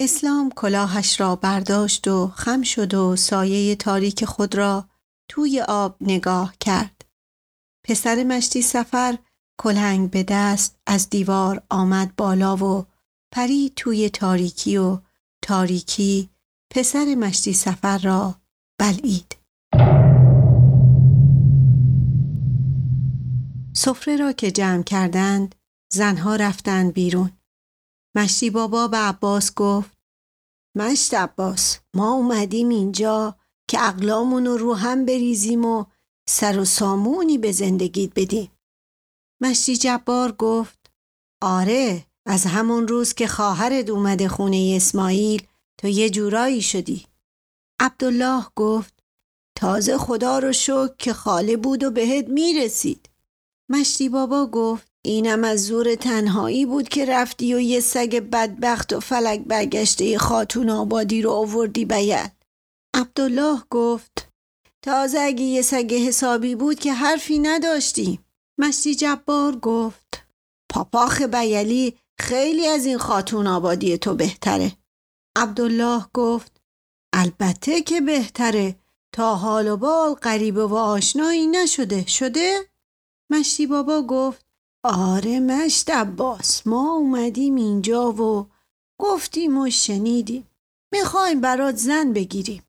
اسلام 0.00 0.50
کلاهش 0.50 1.20
را 1.20 1.36
برداشت 1.36 2.08
و 2.08 2.28
خم 2.28 2.62
شد 2.62 2.94
و 2.94 3.16
سایه 3.16 3.76
تاریک 3.76 4.24
خود 4.24 4.54
را 4.54 4.88
توی 5.28 5.60
آب 5.60 5.96
نگاه 6.00 6.54
کرد. 6.60 7.04
پسر 7.86 8.24
مشتی 8.24 8.62
سفر 8.62 9.18
کلنگ 9.60 10.10
به 10.10 10.22
دست 10.22 10.76
از 10.86 11.10
دیوار 11.10 11.62
آمد 11.70 12.16
بالا 12.16 12.56
و 12.56 12.86
پری 13.32 13.72
توی 13.76 14.10
تاریکی 14.10 14.76
و 14.76 14.98
تاریکی 15.42 16.30
پسر 16.70 17.14
مشتی 17.14 17.52
سفر 17.52 17.98
را 17.98 18.34
بلعید. 18.78 19.36
سفره 23.72 24.16
را 24.16 24.32
که 24.32 24.50
جمع 24.50 24.82
کردند 24.82 25.54
زنها 25.92 26.36
رفتند 26.36 26.92
بیرون. 26.92 27.30
مشتی 28.16 28.50
بابا 28.50 28.88
به 28.88 28.96
عباس 28.96 29.54
گفت 29.54 29.98
مشت 30.76 31.14
عباس 31.14 31.78
ما 31.94 32.12
اومدیم 32.12 32.68
اینجا 32.68 33.36
که 33.68 33.88
اقلامون 33.88 34.46
رو 34.46 34.56
رو 34.56 34.74
هم 34.74 35.04
بریزیم 35.04 35.64
و 35.64 35.84
سر 36.28 36.58
و 36.58 36.64
سامونی 36.64 37.38
به 37.38 37.52
زندگیت 37.52 38.10
بدیم. 38.16 38.50
مشتی 39.42 39.76
جبار 39.76 40.32
گفت 40.32 40.90
آره 41.42 42.06
از 42.26 42.46
همون 42.46 42.88
روز 42.88 43.14
که 43.14 43.26
خواهرت 43.26 43.90
اومده 43.90 44.28
خونه 44.28 44.72
اسماعیل 44.76 45.46
تو 45.78 45.88
یه 45.88 46.10
جورایی 46.10 46.62
شدی. 46.62 47.06
عبدالله 47.80 48.46
گفت 48.56 49.02
تازه 49.56 49.98
خدا 49.98 50.38
رو 50.38 50.52
شکر 50.52 50.94
که 50.98 51.12
خاله 51.12 51.56
بود 51.56 51.84
و 51.84 51.90
بهت 51.90 52.28
می‌رسید. 52.28 53.10
مشتی 53.68 54.08
بابا 54.08 54.46
گفت 54.46 54.89
اینم 55.04 55.44
از 55.44 55.64
زور 55.64 55.94
تنهایی 55.94 56.66
بود 56.66 56.88
که 56.88 57.04
رفتی 57.04 57.54
و 57.54 57.60
یه 57.60 57.80
سگ 57.80 58.16
بدبخت 58.32 58.92
و 58.92 59.00
فلک 59.00 59.40
برگشته 59.40 60.18
خاتون 60.18 60.70
آبادی 60.70 61.22
رو 61.22 61.30
آوردی 61.30 61.84
بیل. 61.84 62.28
عبدالله 62.94 63.62
گفت 63.70 64.28
تازه 64.82 65.20
اگه 65.20 65.42
یه 65.42 65.62
سگ 65.62 65.94
حسابی 65.94 66.54
بود 66.54 66.78
که 66.78 66.92
حرفی 66.92 67.38
نداشتیم. 67.38 68.24
مشتی 68.58 68.94
جبار 68.94 69.56
گفت 69.56 70.26
پاپاخ 70.70 71.22
بیلی 71.22 71.96
خیلی 72.20 72.66
از 72.66 72.86
این 72.86 72.98
خاتون 72.98 73.46
آبادی 73.46 73.98
تو 73.98 74.14
بهتره. 74.14 74.72
عبدالله 75.36 76.06
گفت 76.14 76.60
البته 77.12 77.82
که 77.82 78.00
بهتره 78.00 78.76
تا 79.12 79.34
حال 79.34 79.68
و 79.68 79.76
بال 79.76 80.14
غریبه 80.14 80.64
و 80.64 80.74
آشنایی 80.74 81.46
نشده 81.46 82.06
شده؟ 82.06 82.58
مشتی 83.30 83.66
بابا 83.66 84.02
گفت 84.02 84.49
آره 84.84 85.40
مشت 85.40 85.90
عباس 85.90 86.66
ما 86.66 86.92
اومدیم 86.92 87.54
اینجا 87.54 88.12
و 88.12 88.50
گفتیم 89.00 89.58
و 89.58 89.70
شنیدیم. 89.70 90.48
می‌خوایم 90.92 91.40
برات 91.40 91.76
زن 91.76 92.12
بگیریم. 92.12 92.62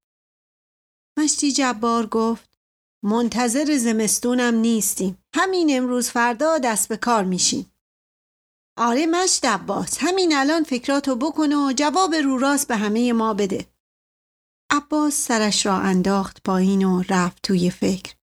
مشتی 1.20 1.52
جبار 1.52 2.08
گفت 2.08 2.60
منتظر 3.04 3.78
زمستونم 3.78 4.56
نیستیم. 4.56 5.18
همین 5.36 5.78
امروز 5.78 6.10
فردا 6.10 6.58
دست 6.58 6.90
به 6.90 6.98
کار 6.98 7.24
میشیم. 7.24 7.74
آره 8.78 9.06
مشت 9.06 9.46
عباس 9.46 9.98
همین 10.00 10.36
الان 10.36 10.64
فکراتو 10.64 11.16
بکن 11.16 11.54
و 11.54 11.74
جواب 11.74 12.16
رو 12.16 12.38
راست 12.38 12.68
به 12.68 12.76
همه 12.76 13.14
ما 13.14 13.34
بده. 13.34 13.68
عباس 14.72 15.14
سرش 15.14 15.66
را 15.66 15.78
انداخت 15.78 16.44
پایین 16.44 16.84
و 16.86 17.04
رفت 17.10 17.42
توی 17.44 17.70
فکر. 17.70 18.16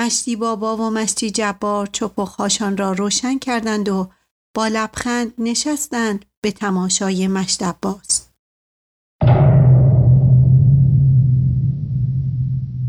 مشتی 0.00 0.36
بابا 0.36 0.76
و 0.76 0.90
مشتی 0.90 1.30
جبار 1.30 1.86
چپخهاشان 1.86 2.76
را 2.76 2.92
روشن 2.92 3.38
کردند 3.38 3.88
و 3.88 4.10
با 4.56 4.68
لبخند 4.68 5.34
نشستند 5.38 6.24
به 6.40 6.52
تماشای 6.52 7.28
مشت 7.28 7.62
عباس. 7.62 8.28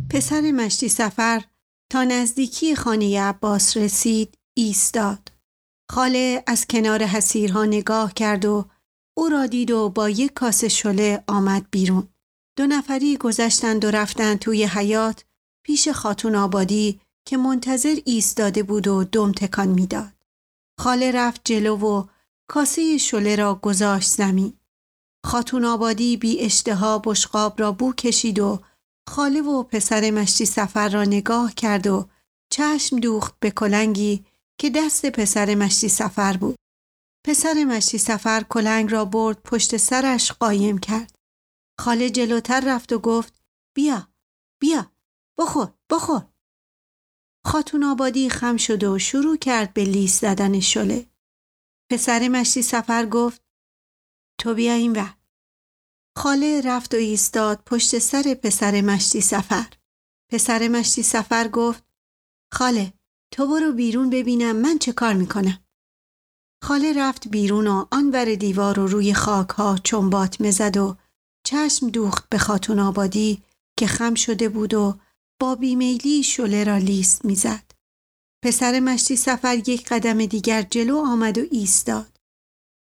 پسر 0.09 0.51
مشتی 0.51 0.89
سفر 0.89 1.43
تا 1.91 2.03
نزدیکی 2.03 2.75
خانه 2.75 3.21
عباس 3.21 3.77
رسید 3.77 4.37
ایستاد. 4.57 5.31
خاله 5.91 6.43
از 6.47 6.67
کنار 6.67 7.03
حسیرها 7.03 7.65
نگاه 7.65 8.13
کرد 8.13 8.45
و 8.45 8.65
او 9.17 9.29
را 9.29 9.45
دید 9.45 9.71
و 9.71 9.89
با 9.89 10.09
یک 10.09 10.33
کاسه 10.33 10.67
شله 10.69 11.23
آمد 11.27 11.65
بیرون. 11.71 12.07
دو 12.57 12.67
نفری 12.67 13.17
گذشتند 13.17 13.85
و 13.85 13.91
رفتند 13.91 14.39
توی 14.39 14.63
حیات 14.63 15.25
پیش 15.63 15.89
خاتون 15.89 16.35
آبادی 16.35 17.01
که 17.25 17.37
منتظر 17.37 17.99
ایستاده 18.05 18.63
بود 18.63 18.87
و 18.87 19.03
دم 19.03 19.31
تکان 19.31 19.67
می‌داد. 19.67 20.13
خاله 20.79 21.11
رفت 21.11 21.41
جلو 21.43 21.75
و 21.77 22.07
کاسه 22.49 22.97
شله 22.97 23.35
را 23.35 23.55
گذاشت 23.55 24.09
زمین. 24.11 24.53
خاتون 25.25 25.65
آبادی 25.65 26.17
بی 26.17 26.39
اشتها 26.39 26.99
بشقاب 26.99 27.59
را 27.59 27.71
بو 27.71 27.93
کشید 27.93 28.39
و 28.39 28.59
خاله 29.09 29.41
و 29.41 29.63
پسر 29.63 30.11
مشتی 30.11 30.45
سفر 30.45 30.89
را 30.89 31.03
نگاه 31.03 31.53
کرد 31.53 31.87
و 31.87 32.09
چشم 32.51 32.99
دوخت 32.99 33.35
به 33.39 33.51
کلنگی 33.51 34.25
که 34.59 34.69
دست 34.69 35.05
پسر 35.05 35.55
مشتی 35.55 35.89
سفر 35.89 36.37
بود. 36.37 36.55
پسر 37.25 37.63
مشتی 37.63 37.97
سفر 37.97 38.43
کلنگ 38.49 38.91
را 38.91 39.05
برد 39.05 39.43
پشت 39.43 39.77
سرش 39.77 40.31
قایم 40.31 40.77
کرد. 40.77 41.15
خاله 41.79 42.09
جلوتر 42.09 42.63
رفت 42.65 42.93
و 42.93 42.99
گفت 42.99 43.33
بیا 43.75 44.07
بیا 44.61 44.90
بخور 45.41 45.73
بخور. 45.89 46.25
خاتون 47.45 47.83
آبادی 47.83 48.29
خم 48.29 48.57
شد 48.57 48.83
و 48.83 48.99
شروع 48.99 49.37
کرد 49.37 49.73
به 49.73 49.83
لیس 49.83 50.21
زدن 50.21 50.59
شله. 50.59 51.05
پسر 51.91 52.27
مشتی 52.27 52.61
سفر 52.61 53.05
گفت 53.05 53.41
تو 54.39 54.53
بیا 54.53 54.73
این 54.73 54.91
وقت 54.91 55.17
خاله 56.17 56.61
رفت 56.65 56.93
و 56.93 56.97
ایستاد 56.97 57.63
پشت 57.65 57.99
سر 57.99 58.37
پسر 58.43 58.81
مشتی 58.81 59.21
سفر. 59.21 59.67
پسر 60.31 60.67
مشتی 60.67 61.03
سفر 61.03 61.47
گفت 61.47 61.83
خاله 62.53 62.93
تو 63.33 63.47
برو 63.47 63.71
بیرون 63.71 64.09
ببینم 64.09 64.55
من 64.55 64.77
چه 64.77 64.93
کار 64.93 65.13
می‌کنم. 65.13 65.65
خاله 66.63 66.93
رفت 66.93 67.27
بیرون 67.27 67.67
و 67.67 67.85
آنور 67.91 68.35
دیوار 68.35 68.79
و 68.79 68.87
روی 68.87 69.13
خاک 69.13 69.49
ها 69.49 69.77
چنبات 69.83 70.41
مزد 70.41 70.77
و 70.77 70.97
چشم 71.45 71.89
دوخت 71.89 72.29
به 72.29 72.37
خاتون 72.37 72.79
آبادی 72.79 73.43
که 73.77 73.87
خم 73.87 74.13
شده 74.13 74.49
بود 74.49 74.73
و 74.73 74.99
با 75.41 75.55
بیمیلی 75.55 76.23
شله 76.23 76.63
را 76.63 76.77
لیست 76.77 77.25
می‌زد. 77.25 77.63
پسر 78.43 78.79
مشتی 78.79 79.15
سفر 79.15 79.55
یک 79.55 79.87
قدم 79.89 80.25
دیگر 80.25 80.61
جلو 80.61 80.97
آمد 80.97 81.37
و 81.37 81.41
ایستاد. 81.51 82.17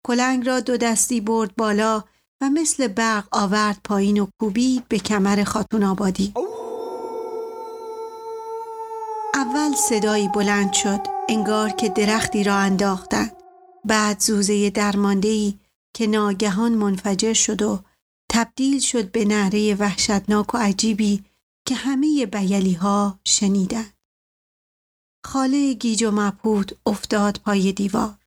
کلنگ 0.08 0.48
را 0.48 0.60
دو 0.60 0.78
دستی 0.78 1.22
برد 1.22 1.56
بالا 1.56 2.04
و 2.42 2.50
مثل 2.50 2.88
برق 2.88 3.28
آورد 3.32 3.78
پایین 3.84 4.20
و 4.20 4.28
کوبید 4.42 4.88
به 4.88 5.00
کمر 5.00 5.44
خاتون 5.44 5.84
آبادی. 5.84 6.34
اول 9.34 9.74
صدایی 9.90 10.28
بلند 10.28 10.74
شد 10.74 11.00
انگار 11.30 11.70
که 11.70 11.90
درختی 11.90 12.44
را 12.44 12.56
انداختند. 12.56 13.32
بعد 13.86 14.20
زوزه 14.20 14.70
درماندهی 14.70 15.60
که 15.96 16.08
ناگهان 16.08 16.72
منفجر 16.72 17.34
شد 17.34 17.62
و 17.62 17.80
تبدیل 18.32 18.80
شد 18.80 19.12
به 19.12 19.26
نهره 19.26 19.76
وحشتناک 19.76 20.56
و 20.56 20.58
عجیبی 20.58 21.24
که 21.68 21.76
همه 21.76 22.26
بیلی 22.26 22.74
ها 22.74 23.20
شنیدن. 23.24 23.94
خاله 25.26 25.74
گیج 25.74 26.04
و 26.04 26.12
مبهوت 26.12 26.78
افتاد 26.86 27.38
پای 27.46 27.72
دیوار. 27.72 28.18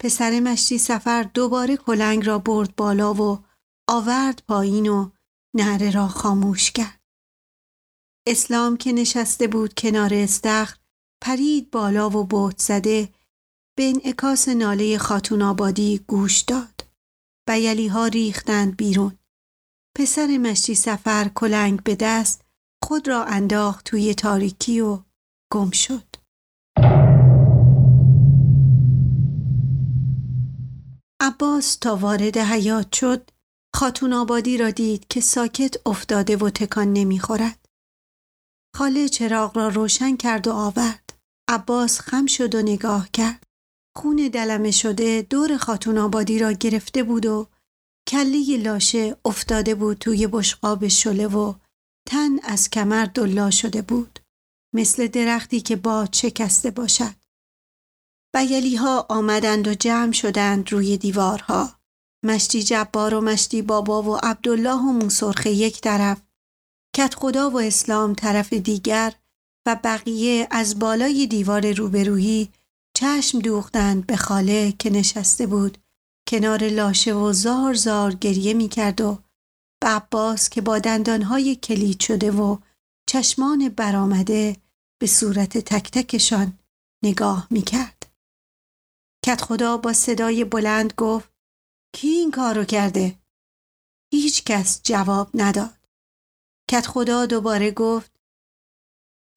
پسر 0.00 0.40
مشتی 0.40 0.78
سفر 0.78 1.22
دوباره 1.22 1.76
کلنگ 1.76 2.26
را 2.26 2.38
برد 2.38 2.76
بالا 2.76 3.14
و 3.14 3.44
آورد 3.88 4.42
پایین 4.48 4.88
و 4.88 5.10
نهره 5.56 5.90
را 5.90 6.08
خاموش 6.08 6.70
کرد. 6.70 7.00
اسلام 8.26 8.76
که 8.76 8.92
نشسته 8.92 9.46
بود 9.46 9.74
کنار 9.74 10.14
استخر 10.14 10.78
پرید 11.22 11.70
بالا 11.70 12.10
و 12.10 12.24
بوت 12.24 12.58
زده 12.58 13.08
به 13.76 13.88
انعکاس 13.88 14.48
ناله 14.48 14.98
خاتون 14.98 15.42
آبادی 15.42 15.98
گوش 15.98 16.40
داد. 16.40 16.86
بیلی 17.48 17.88
ها 17.88 18.06
ریختند 18.06 18.76
بیرون. 18.76 19.18
پسر 19.96 20.26
مشتی 20.26 20.74
سفر 20.74 21.30
کلنگ 21.34 21.82
به 21.82 21.94
دست 21.94 22.47
خود 22.84 23.08
را 23.08 23.24
انداخت 23.24 23.84
توی 23.84 24.14
تاریکی 24.14 24.80
و 24.80 24.98
گم 25.52 25.70
شد. 25.70 26.04
عباس 31.20 31.76
تا 31.76 31.96
وارد 31.96 32.38
حیات 32.38 32.92
شد 32.92 33.30
خاتون 33.76 34.12
آبادی 34.12 34.58
را 34.58 34.70
دید 34.70 35.06
که 35.08 35.20
ساکت 35.20 35.74
افتاده 35.86 36.36
و 36.36 36.50
تکان 36.50 36.92
نمی‌خورد. 36.92 37.68
خاله 38.76 39.08
چراغ 39.08 39.56
را 39.56 39.68
روشن 39.68 40.16
کرد 40.16 40.48
و 40.48 40.52
آورد. 40.52 41.12
عباس 41.48 42.00
خم 42.00 42.26
شد 42.26 42.54
و 42.54 42.62
نگاه 42.62 43.08
کرد. 43.12 43.42
خون 43.96 44.16
دلمه 44.32 44.70
شده 44.70 45.22
دور 45.30 45.56
خاتون 45.56 45.98
آبادی 45.98 46.38
را 46.38 46.52
گرفته 46.52 47.02
بود 47.02 47.26
و 47.26 47.46
کلی 48.08 48.56
لاشه 48.56 49.16
افتاده 49.24 49.74
بود 49.74 49.98
توی 49.98 50.26
بشقاب 50.26 50.88
شله 50.88 51.26
و 51.26 51.54
تن 52.08 52.38
از 52.42 52.70
کمر 52.70 53.04
دلا 53.04 53.50
شده 53.50 53.82
بود 53.82 54.18
مثل 54.74 55.06
درختی 55.06 55.60
که 55.60 55.76
باد 55.76 56.12
شکسته 56.12 56.70
باشد. 56.70 57.14
بیلی 58.34 58.76
ها 58.76 59.06
آمدند 59.08 59.68
و 59.68 59.74
جمع 59.74 60.12
شدند 60.12 60.72
روی 60.72 60.96
دیوارها. 60.96 61.78
مشتی 62.24 62.62
جبار 62.62 63.14
و 63.14 63.20
مشتی 63.20 63.62
بابا 63.62 64.02
و 64.02 64.16
عبدالله 64.16 64.78
و 64.78 64.92
موسرخه 64.92 65.50
یک 65.50 65.80
طرف 65.80 66.22
کت 66.96 67.14
خدا 67.14 67.50
و 67.50 67.60
اسلام 67.60 68.14
طرف 68.14 68.52
دیگر 68.52 69.14
و 69.66 69.76
بقیه 69.84 70.48
از 70.50 70.78
بالای 70.78 71.26
دیوار 71.26 71.72
روبرویی 71.72 72.48
چشم 72.96 73.38
دوختند 73.38 74.06
به 74.06 74.16
خاله 74.16 74.72
که 74.72 74.90
نشسته 74.90 75.46
بود 75.46 75.78
کنار 76.28 76.68
لاشه 76.68 77.14
و 77.14 77.32
زار 77.32 77.74
زار 77.74 78.14
گریه 78.14 78.54
می 78.54 78.68
کرد 78.68 79.00
و 79.00 79.18
به 79.80 79.88
عباس 79.88 80.48
که 80.48 80.60
با 80.60 80.78
دندانهای 80.78 81.56
کلید 81.56 82.00
شده 82.00 82.30
و 82.30 82.58
چشمان 83.08 83.68
برآمده 83.68 84.56
به 85.00 85.06
صورت 85.06 85.58
تک 85.58 85.90
تکشان 85.90 86.58
نگاه 87.04 87.46
می 87.50 87.62
کرد. 87.62 87.98
کت 89.24 89.40
خدا 89.40 89.76
با 89.76 89.92
صدای 89.92 90.44
بلند 90.44 90.94
گفت 90.96 91.32
کی 91.94 92.08
این 92.08 92.30
کارو 92.30 92.64
کرده؟ 92.64 93.18
هیچ 94.12 94.44
کس 94.44 94.80
جواب 94.82 95.30
نداد. 95.34 95.78
کت 96.70 96.86
خدا 96.86 97.26
دوباره 97.26 97.70
گفت 97.70 98.10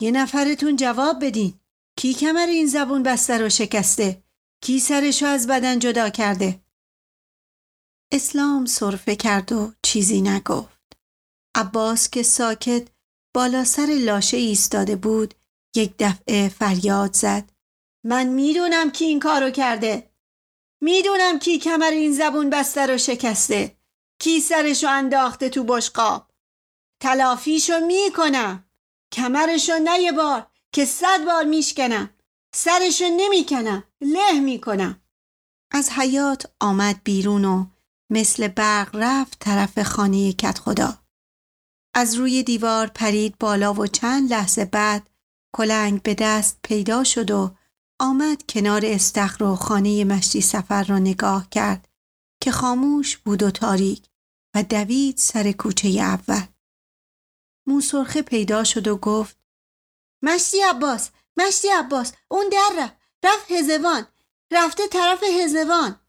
یه 0.01 0.11
نفرتون 0.11 0.75
جواب 0.75 1.25
بدین. 1.25 1.59
کی 1.97 2.13
کمر 2.13 2.45
این 2.45 2.67
زبون 2.67 3.03
بسته 3.03 3.37
رو 3.37 3.49
شکسته؟ 3.49 4.23
کی 4.63 4.79
سرشو 4.79 5.25
از 5.25 5.47
بدن 5.47 5.79
جدا 5.79 6.09
کرده؟ 6.09 6.59
اسلام 8.13 8.65
صرفه 8.65 9.15
کرد 9.15 9.51
و 9.51 9.73
چیزی 9.83 10.21
نگفت. 10.21 10.93
عباس 11.55 12.09
که 12.09 12.23
ساکت 12.23 12.87
بالا 13.35 13.63
سر 13.63 13.97
لاشه 13.99 14.37
ایستاده 14.37 14.95
بود 14.95 15.33
یک 15.75 15.93
دفعه 15.99 16.49
فریاد 16.49 17.13
زد. 17.13 17.51
من 18.05 18.27
می‌دونم 18.27 18.91
کی 18.91 19.05
این 19.05 19.19
کارو 19.19 19.49
کرده. 19.49 20.11
می‌دونم 20.81 21.39
کی 21.39 21.59
کمر 21.59 21.89
این 21.91 22.13
زبون 22.13 22.49
بسته 22.49 22.85
رو 22.85 22.97
شکسته. 22.97 23.77
کی 24.19 24.39
سرشو 24.39 24.87
انداخته 24.89 25.49
تو 25.49 25.63
بشقاب. 25.63 26.31
تلافیشو 27.01 27.79
می‌کنم. 27.79 28.65
کمرشو 29.13 29.73
نه 29.83 29.99
یه 29.99 30.11
بار 30.11 30.47
که 30.73 30.85
صد 30.85 31.25
بار 31.25 31.43
میشکنم. 31.43 32.09
سرشو 32.55 33.05
نمی‌کنم. 33.17 33.83
له 34.01 34.39
می‌کنم. 34.39 35.01
از 35.71 35.89
حیات 35.89 36.45
آمد 36.59 37.01
بیرون 37.03 37.45
و 37.45 37.65
مثل 38.11 38.47
برق 38.47 38.89
رفت 38.93 39.39
طرف 39.39 39.83
خانه 39.83 40.33
کت 40.33 40.59
خدا. 40.59 40.97
از 41.95 42.15
روی 42.15 42.43
دیوار 42.43 42.87
پرید 42.87 43.37
بالا 43.39 43.73
و 43.73 43.87
چند 43.87 44.33
لحظه 44.33 44.65
بعد 44.65 45.09
کلنگ 45.55 46.01
به 46.01 46.13
دست 46.13 46.59
پیدا 46.63 47.03
شد 47.03 47.31
و 47.31 47.55
آمد 47.99 48.43
کنار 48.49 48.81
استخر 48.85 49.43
و 49.43 49.55
خانه 49.55 50.03
مشتی 50.03 50.41
سفر 50.41 50.83
را 50.83 50.99
نگاه 50.99 51.49
کرد 51.49 51.87
که 52.41 52.51
خاموش 52.51 53.17
بود 53.17 53.43
و 53.43 53.51
تاریک 53.51 54.09
و 54.55 54.63
دوید 54.63 55.17
سر 55.17 55.51
کوچه 55.51 55.87
اول. 55.87 56.43
موسرخه 57.67 58.21
پیدا 58.21 58.63
شد 58.63 58.87
و 58.87 58.97
گفت 58.97 59.37
مشتی 60.23 60.61
عباس 60.61 61.09
مشتی 61.37 61.67
عباس 61.67 62.13
اون 62.27 62.49
در 62.49 62.69
رفت 62.77 62.95
رفت 63.23 63.51
هزوان 63.51 64.07
رفته 64.51 64.87
طرف 64.87 65.23
هزوان 65.23 66.00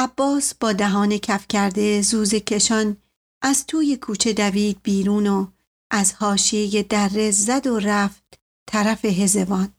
عباس 0.00 0.54
با 0.54 0.72
دهان 0.72 1.18
کف 1.18 1.46
کرده 1.48 2.02
زوز 2.02 2.34
کشان 2.34 2.96
از 3.42 3.66
توی 3.66 3.96
کوچه 3.96 4.32
دوید 4.32 4.82
بیرون 4.82 5.26
و 5.26 5.46
از 5.90 6.14
حاشیه 6.14 6.82
دره 6.82 7.30
زد 7.30 7.66
و 7.66 7.78
رفت 7.78 8.40
طرف 8.66 9.04
هزوان. 9.04 9.72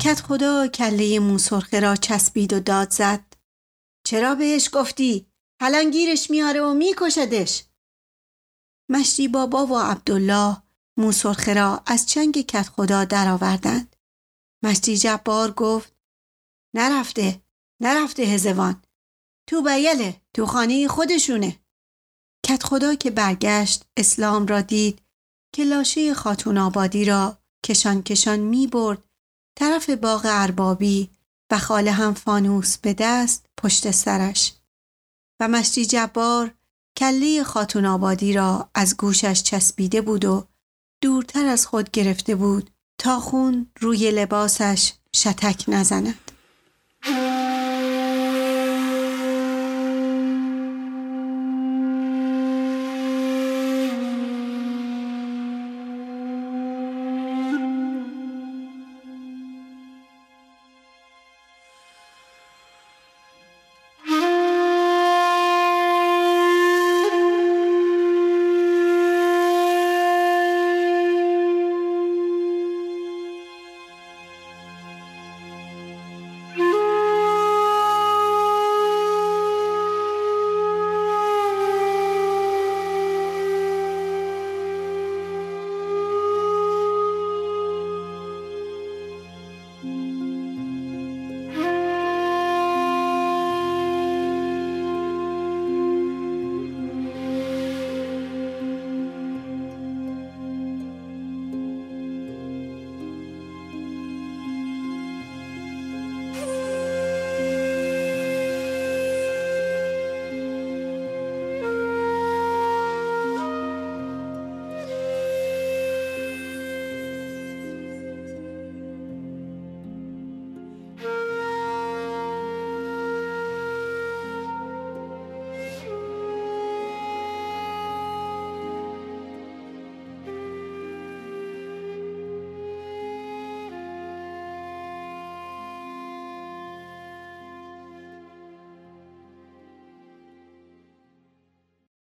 کت 0.00 0.20
خدا 0.20 0.68
کله 0.68 1.18
موسرخه 1.18 1.80
را 1.80 1.96
چسبید 1.96 2.52
و 2.52 2.60
داد 2.60 2.90
زد. 2.90 3.24
چرا 4.06 4.34
بهش 4.34 4.70
گفتی؟ 4.72 5.26
حالا 5.60 5.90
گیرش 5.90 6.30
میاره 6.30 6.60
و 6.60 6.74
میکشدش. 6.74 7.64
مشتی 8.90 9.28
بابا 9.28 9.66
و 9.66 9.78
عبدالله 9.78 10.56
موسرخه 10.98 11.54
را 11.54 11.82
از 11.86 12.06
چنگ 12.06 12.46
کت 12.46 12.68
خدا 12.68 13.04
درآوردند. 13.04 13.95
مشتی 14.62 14.96
جبار 14.96 15.50
گفت 15.50 15.92
نرفته 16.74 17.40
نرفته 17.80 18.22
هزوان 18.22 18.82
تو 19.46 19.62
بیله 19.62 20.20
تو 20.34 20.46
خانه 20.46 20.88
خودشونه. 20.88 21.58
کت 22.46 22.62
خدا 22.62 22.94
که 22.94 23.10
برگشت 23.10 23.84
اسلام 23.96 24.46
را 24.46 24.60
دید 24.60 25.02
که 25.54 25.64
لاشه 25.64 26.14
خاتون 26.14 26.58
آبادی 26.58 27.04
را 27.04 27.38
کشان 27.66 28.02
کشان 28.02 28.38
می 28.38 28.66
برد. 28.66 29.04
طرف 29.58 29.90
باغ 29.90 30.22
اربابی 30.24 31.10
و 31.50 31.58
خاله 31.58 31.92
هم 31.92 32.14
فانوس 32.14 32.78
به 32.78 32.94
دست 32.98 33.46
پشت 33.56 33.90
سرش. 33.90 34.52
و 35.40 35.48
مشتی 35.48 35.86
جبار 35.86 36.54
کله 36.96 37.44
خاتون 37.44 37.86
آبادی 37.86 38.32
را 38.32 38.70
از 38.74 38.96
گوشش 38.96 39.42
چسبیده 39.42 40.00
بود 40.00 40.24
و 40.24 40.46
دورتر 41.02 41.46
از 41.46 41.66
خود 41.66 41.90
گرفته 41.90 42.34
بود. 42.34 42.70
تا 42.98 43.20
خون 43.20 43.66
روی 43.80 44.10
لباسش 44.10 44.92
شتک 45.16 45.64
نزند. 45.68 46.14